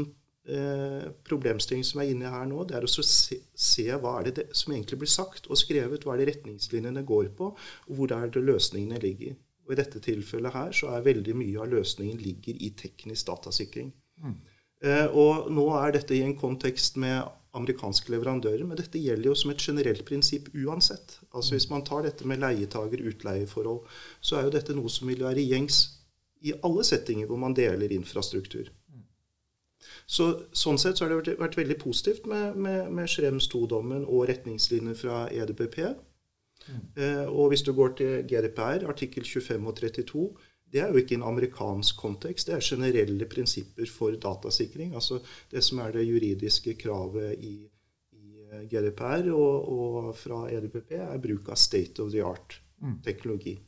[0.51, 4.47] eh, problemstilling som er inne her nå, det er å se, se, hva er det
[4.57, 6.07] som egentlig blir sagt og skrevet.
[6.07, 9.37] Hva er det retningslinjene går på, og hvor er det løsningene ligger.
[9.67, 13.91] Og I dette tilfellet her så er veldig mye av løsningen ligger i teknisk datasikring.
[14.23, 14.37] Mm.
[14.87, 17.25] Eh, og Nå er dette i en kontekst med
[17.57, 21.19] amerikanske leverandører, men dette gjelder jo som et generelt prinsipp uansett.
[21.33, 23.87] Altså Hvis man tar dette med leietager-utleieforhold,
[24.21, 25.81] så er jo dette noe som vil være gjengs
[26.47, 28.73] i alle settinger hvor man deler infrastruktur.
[30.07, 34.05] Så, sånn sett så har det vært, vært veldig positivt med, med, med Schrems 2-dommen
[34.07, 35.81] og retningslinjer fra EDPP.
[36.67, 37.29] Mm.
[37.31, 40.23] og hvis du går til GDPR, artikkel 25 og 32,
[40.73, 42.49] det er jo ikke en amerikansk kontekst.
[42.49, 44.95] Det er generelle prinsipper for datasikring.
[44.95, 45.21] Altså
[45.51, 47.55] det som er det juridiske kravet i,
[48.13, 53.55] i eh, GDPR og, og, fra EDPP, er bruk av state of the art-teknologi.
[53.55, 53.67] Mm.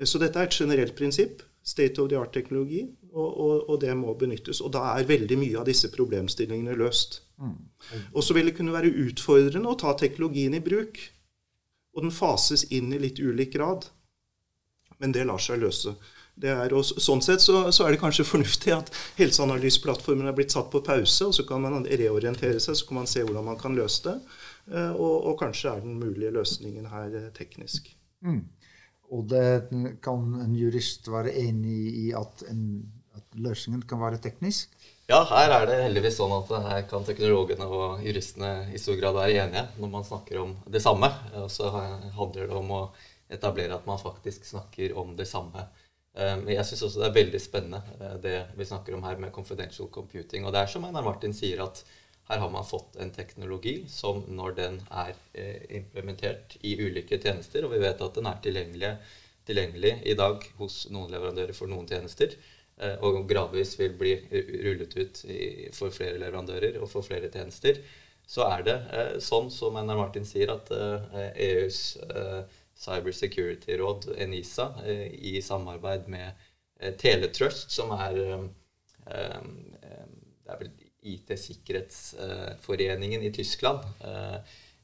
[0.00, 1.44] Eh, så dette er et generelt prinsipp.
[1.64, 2.82] State of the art-teknologi,
[3.14, 4.60] og, og, og, det må benyttes.
[4.60, 7.22] Og da er veldig mye av disse problemstillingene løst.
[7.40, 7.54] Mm.
[8.12, 11.00] Og så vil det kunne være utfordrende å ta teknologien i bruk.
[11.94, 13.86] Og den fases inn i litt ulik grad.
[15.00, 15.94] Men det lar seg løse.
[16.42, 18.90] Er, sånn sett så, så, er det kanskje fornuftig at
[19.20, 23.10] helseanalyseplattformen er blitt satt på pause, og så kan man reorientere seg, så kan man
[23.10, 24.16] se hvordan man kan løse det.
[24.72, 27.92] Eh, og, og kanskje er den mulige løsningen her eh, teknisk.
[28.26, 28.42] Mm.
[29.14, 29.70] Og det
[30.02, 32.82] kan en jurist være enig i at, en,
[33.14, 34.74] at løsningen kan være teknisk?
[35.06, 39.18] Ja, her er det heldigvis sånn at her kan teknologene og juristene i stor grad
[39.18, 41.10] være enige når man snakker om det samme.
[41.42, 42.84] Og så handler det om å
[43.32, 45.66] etablere at man faktisk snakker om det samme.
[46.16, 49.20] Eh, men jeg syns også det er veldig spennende eh, det vi snakker om her
[49.20, 50.46] med confidential computing.
[50.46, 51.84] Og det er som Einar Martin sier, at
[52.28, 57.66] her har man fått en teknologi som når den er eh, implementert i ulike tjenester,
[57.66, 58.92] og vi vet at den er tilgjengelig,
[59.44, 62.36] tilgjengelig i dag hos noen leverandører for noen tjenester,
[62.82, 64.14] Eh, og gradvis vil bli
[64.64, 65.20] rullet ut
[65.76, 67.78] for flere leverandører og for flere tjenester,
[68.26, 74.08] så er det eh, sånn som Einar Martin sier, at EUs eh, e Cyber Security-råd,
[74.18, 74.64] ENISA,
[75.14, 76.34] i samarbeid med
[76.98, 78.16] Teletrust, som er
[79.04, 80.72] det er vel
[81.04, 83.78] IT-sikkerhetsforeningen i Tyskland,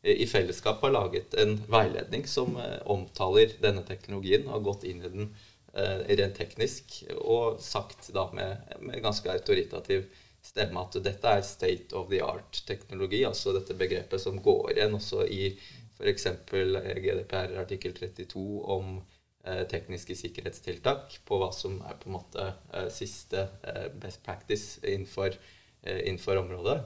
[0.03, 2.57] i fellesskap har laget en veiledning som
[2.89, 5.35] omtaler denne teknologien og har gått inn i den
[5.73, 10.09] Eh, rent teknisk, og sagt da med, med, ganske autoritativ
[10.43, 15.29] stemme at dette er state of the art-teknologi, altså dette begrepet som går igjen også
[15.31, 15.53] i
[15.95, 16.27] f.eks.
[16.51, 18.43] GDPR artikkel 32
[18.75, 18.97] om
[19.45, 24.83] eh, tekniske sikkerhetstiltak, på hva som er på en måte eh, siste eh, best practice
[24.83, 26.81] innenfor, eh, innenfor området.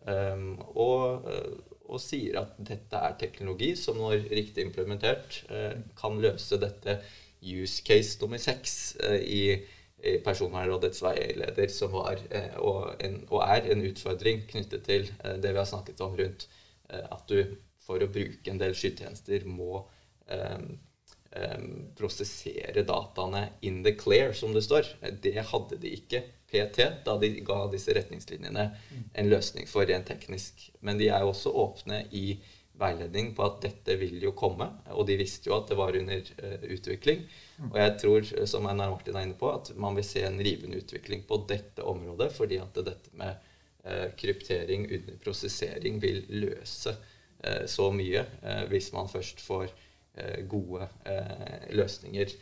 [0.00, 1.26] Um, og,
[1.84, 6.94] og, sier at dette er teknologi som når riktig implementert eh, kan løse dette
[7.42, 9.42] use case nummer seks eh, i,
[10.04, 15.36] i Personvernrådets veileder, som var eh, og, en, og, er en utfordring knyttet til eh,
[15.40, 16.48] det vi har snakket om rundt
[16.90, 19.84] at du for å bruke en del skytjenester må
[20.26, 20.64] um,
[21.94, 24.88] prosessere dataene in the clear, som det står.
[25.22, 28.64] Det hadde de ikke PT da de ga disse retningslinjene
[29.14, 30.70] en løsning for rent teknisk.
[30.82, 32.40] Men de er jo også åpne i
[32.80, 34.66] veiledning på at dette vil jo komme.
[34.96, 37.26] Og de visste jo at det var under uh, utvikling.
[37.70, 40.40] Og jeg tror, eh, som Einar Martin er inne på, at man vil se en
[40.40, 42.30] rivende utvikling på dette området.
[42.36, 43.36] Fordi at dette med
[43.84, 46.96] uh, kryptering under prosessering vil løse
[47.72, 48.20] så mye
[48.68, 49.70] hvis man først får
[50.50, 50.88] gode
[51.70, 52.32] løsninger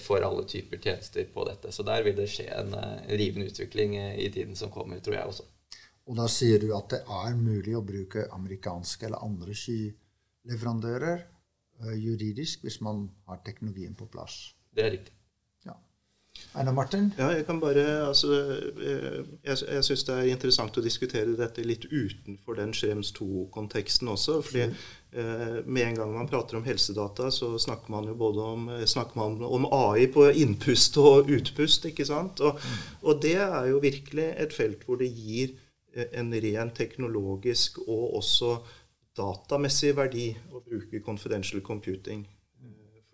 [0.00, 1.72] for alle typer tjenester på dette.
[1.72, 2.72] Så der vil det skje en
[3.08, 5.44] rivende utvikling i tiden som kommer, tror jeg også.
[6.08, 11.22] Og da sier du at det er mulig å bruke amerikanske eller andre skyleverandører
[11.92, 14.54] juridisk hvis man har teknologien på plass.
[14.74, 15.14] Det er riktig.
[15.66, 15.74] Ja.
[16.54, 17.12] Einar Martin?
[17.18, 18.32] Ja, jeg kan bare altså,
[18.80, 24.08] eh, Jeg, jeg syns det er interessant å diskutere dette litt utenfor den Schrems 2-konteksten
[24.08, 24.42] også.
[24.42, 24.72] fordi mm.
[24.72, 29.18] eh, med en gang man prater om helsedata, så snakker man jo både om, snakker
[29.20, 31.86] man om AI på innpust og utpust.
[31.86, 32.42] ikke sant?
[32.42, 32.58] Og,
[33.06, 35.54] og det er jo virkelig et felt hvor det gir
[36.18, 38.56] en ren teknologisk og også
[39.14, 42.24] datamessig verdi å bruke confidential computing.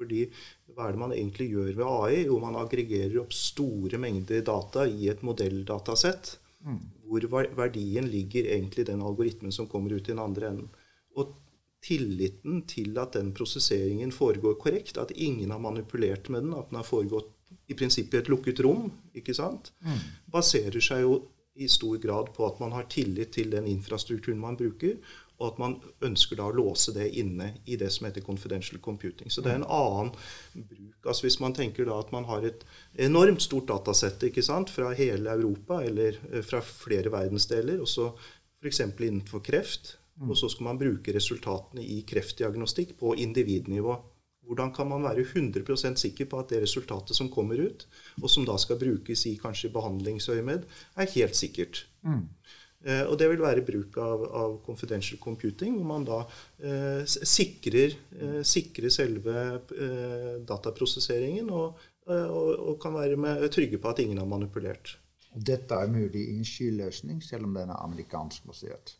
[0.01, 0.24] Fordi
[0.72, 2.22] hva er det man egentlig gjør ved AI?
[2.24, 6.36] Jo, man aggregerer opp store mengder data i et modelldatassett.
[6.64, 6.80] Mm.
[7.05, 7.26] Hvor
[7.59, 10.70] verdien ligger egentlig i den algoritmen som kommer ut i den andre enden.
[11.20, 11.34] Og
[11.85, 16.81] tilliten til at den prosesseringen foregår korrekt, at ingen har manipulert med den, at den
[16.81, 17.33] har foregått
[17.70, 20.01] i prinsippet i et lukket rom, ikke sant, mm.
[20.35, 21.14] baserer seg jo
[21.61, 24.97] i stor grad på at man har tillit til den infrastrukturen man bruker,
[25.41, 29.33] og at man ønsker da å låse det inne i det som heter confidential computing.
[29.33, 30.12] Så det er en annen
[30.53, 30.99] bruk.
[31.07, 32.66] Altså Hvis man tenker da at man har et
[33.01, 38.11] enormt stort datasett ikke sant, fra hele Europa eller eh, fra flere verdensdeler, og så
[38.61, 38.83] f.eks.
[38.85, 39.95] innenfor kreft,
[40.29, 43.97] og så skal man bruke resultatene i kreftdiagnostikk på individnivå.
[44.51, 47.87] Hvordan kan man være 100% sikker på at det resultatet som kommer ut,
[48.21, 50.66] og som da skal brukes i kanskje behandlingsøyemed,
[50.97, 51.85] er helt sikkert?
[52.03, 52.27] Mm.
[52.85, 56.21] Eh, og det vil være bruk av, av confidential computing, hvor man da
[56.59, 59.37] eh, sikrer, eh, sikrer, selve
[59.77, 64.97] eh, dataprosesseringen og, eh, og, og, kan være med, trygge på at ingen har manipulert.
[65.31, 68.97] Dette er mulig i en skyløsning, selv om den er amerikansk basert?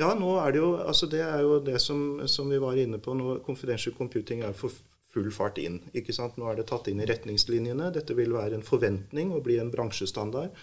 [0.00, 2.98] Ja, nå er det jo altså det er jo det som, som vi var inne
[3.02, 3.38] på nå.
[3.46, 4.74] Confidential computing er for
[5.14, 5.80] full fart inn.
[5.94, 6.38] ikke sant?
[6.40, 7.92] Nå er det tatt inn i retningslinjene.
[7.94, 10.54] Dette vil være en forventning og bli en bransjestandard.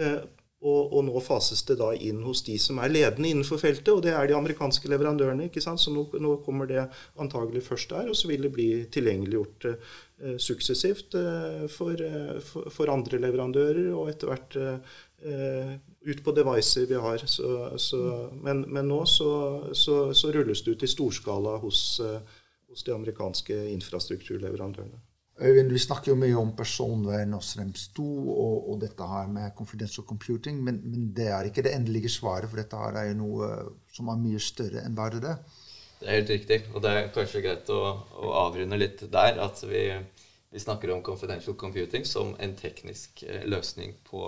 [0.00, 0.20] Eh,
[0.60, 4.02] og, og, nå fases det da inn hos de som er ledende innenfor feltet, og
[4.04, 5.48] det er de amerikanske leverandørene.
[5.48, 5.80] ikke sant?
[5.80, 6.82] Så nå, nå kommer det
[7.20, 12.68] antagelig først der, og så vil det bli tilgjengeliggjort eh, suksessivt eh, for, eh, for,
[12.76, 17.22] for, andre leverandører, og etter hvert eh, ut på devices vi har.
[17.26, 18.00] Så, så,
[18.42, 19.30] men, men, nå så,
[19.74, 25.00] så, rulles det ut i storskala hos, eh, hos de amerikanske infrastrukturleverandørene.
[25.40, 29.54] Øyvind, Vi snakker jo mye om personvern og Srems 2 og, og, dette her med
[29.56, 33.20] confidential computing, men, men, det er ikke det endelige svaret, for dette her er jo
[33.22, 33.48] noe
[33.92, 35.36] som er mye større enn bare det.
[36.00, 36.58] Det er helt riktig.
[36.74, 37.80] Og det er kanskje greit å,
[38.20, 39.40] å avrunde litt der.
[39.44, 39.82] At vi,
[40.50, 44.24] vi, snakker om confidential computing som en teknisk eh, løsning på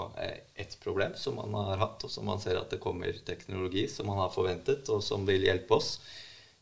[0.55, 4.07] et problem som man har hatt, og som man ser at det kommer teknologi som
[4.11, 5.97] man har forventet, og som vil hjelpe oss.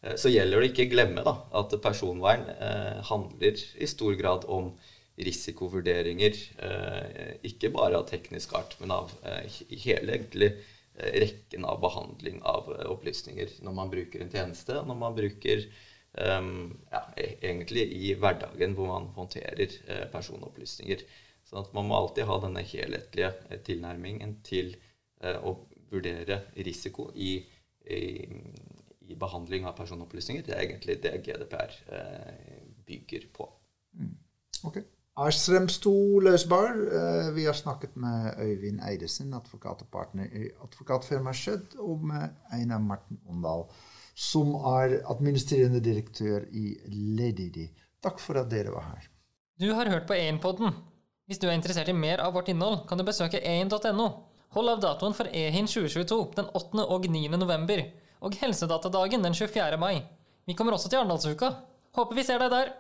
[0.03, 4.49] Eh, så gjelder det ikke å glemme da, at personvern eh, handler i stor grad
[4.49, 4.73] om
[5.21, 10.55] risikovurderinger, eh, ikke bare av teknisk art, men av eh, hele egentlig
[11.01, 15.63] rekken av behandling av opplysninger når man bruker en tjeneste, når man bruker
[16.19, 21.05] ja, e-, egentlig i hverdagen hvor man håndterer uh, personopplysninger.
[21.47, 24.75] Så at man må alltid ha denne helhetlige tilnærmingen til
[25.25, 25.55] uh, å
[25.91, 27.37] vurdere risiko i,
[27.87, 28.03] i,
[29.07, 30.47] i, behandling av personopplysninger.
[30.47, 31.79] Det er egentlig det GDPR
[32.87, 33.49] bygger på.
[33.99, 34.15] Mm.
[34.71, 34.87] Okay.
[35.21, 35.67] Arstrøm
[36.23, 36.71] løsbar.
[36.71, 42.29] Eh, vi har snakket med Øyvind Eidesen, advokat og partner i advokatfirmaet Skjødd, og med
[42.53, 43.67] Einar Marten Åndal,
[44.21, 46.75] som er administrerende direktør i
[47.16, 47.71] Ledidi.
[48.05, 49.07] Takk for at dere var her.
[49.61, 50.75] Du har hørt på EIN-podden.
[51.29, 54.09] Hvis du er interessert i mer av vårt innhold, kan du besøke ein.no.
[54.57, 56.85] Hold av datoen for EHIN 2022 den 8.
[56.85, 57.29] og 9.
[57.39, 57.85] november,
[58.21, 59.79] og Helsedatadagen den 24.
[59.79, 60.03] mai.
[60.45, 61.53] Vi kommer også til Arendalsuka.
[61.97, 62.73] Håper vi ser deg der!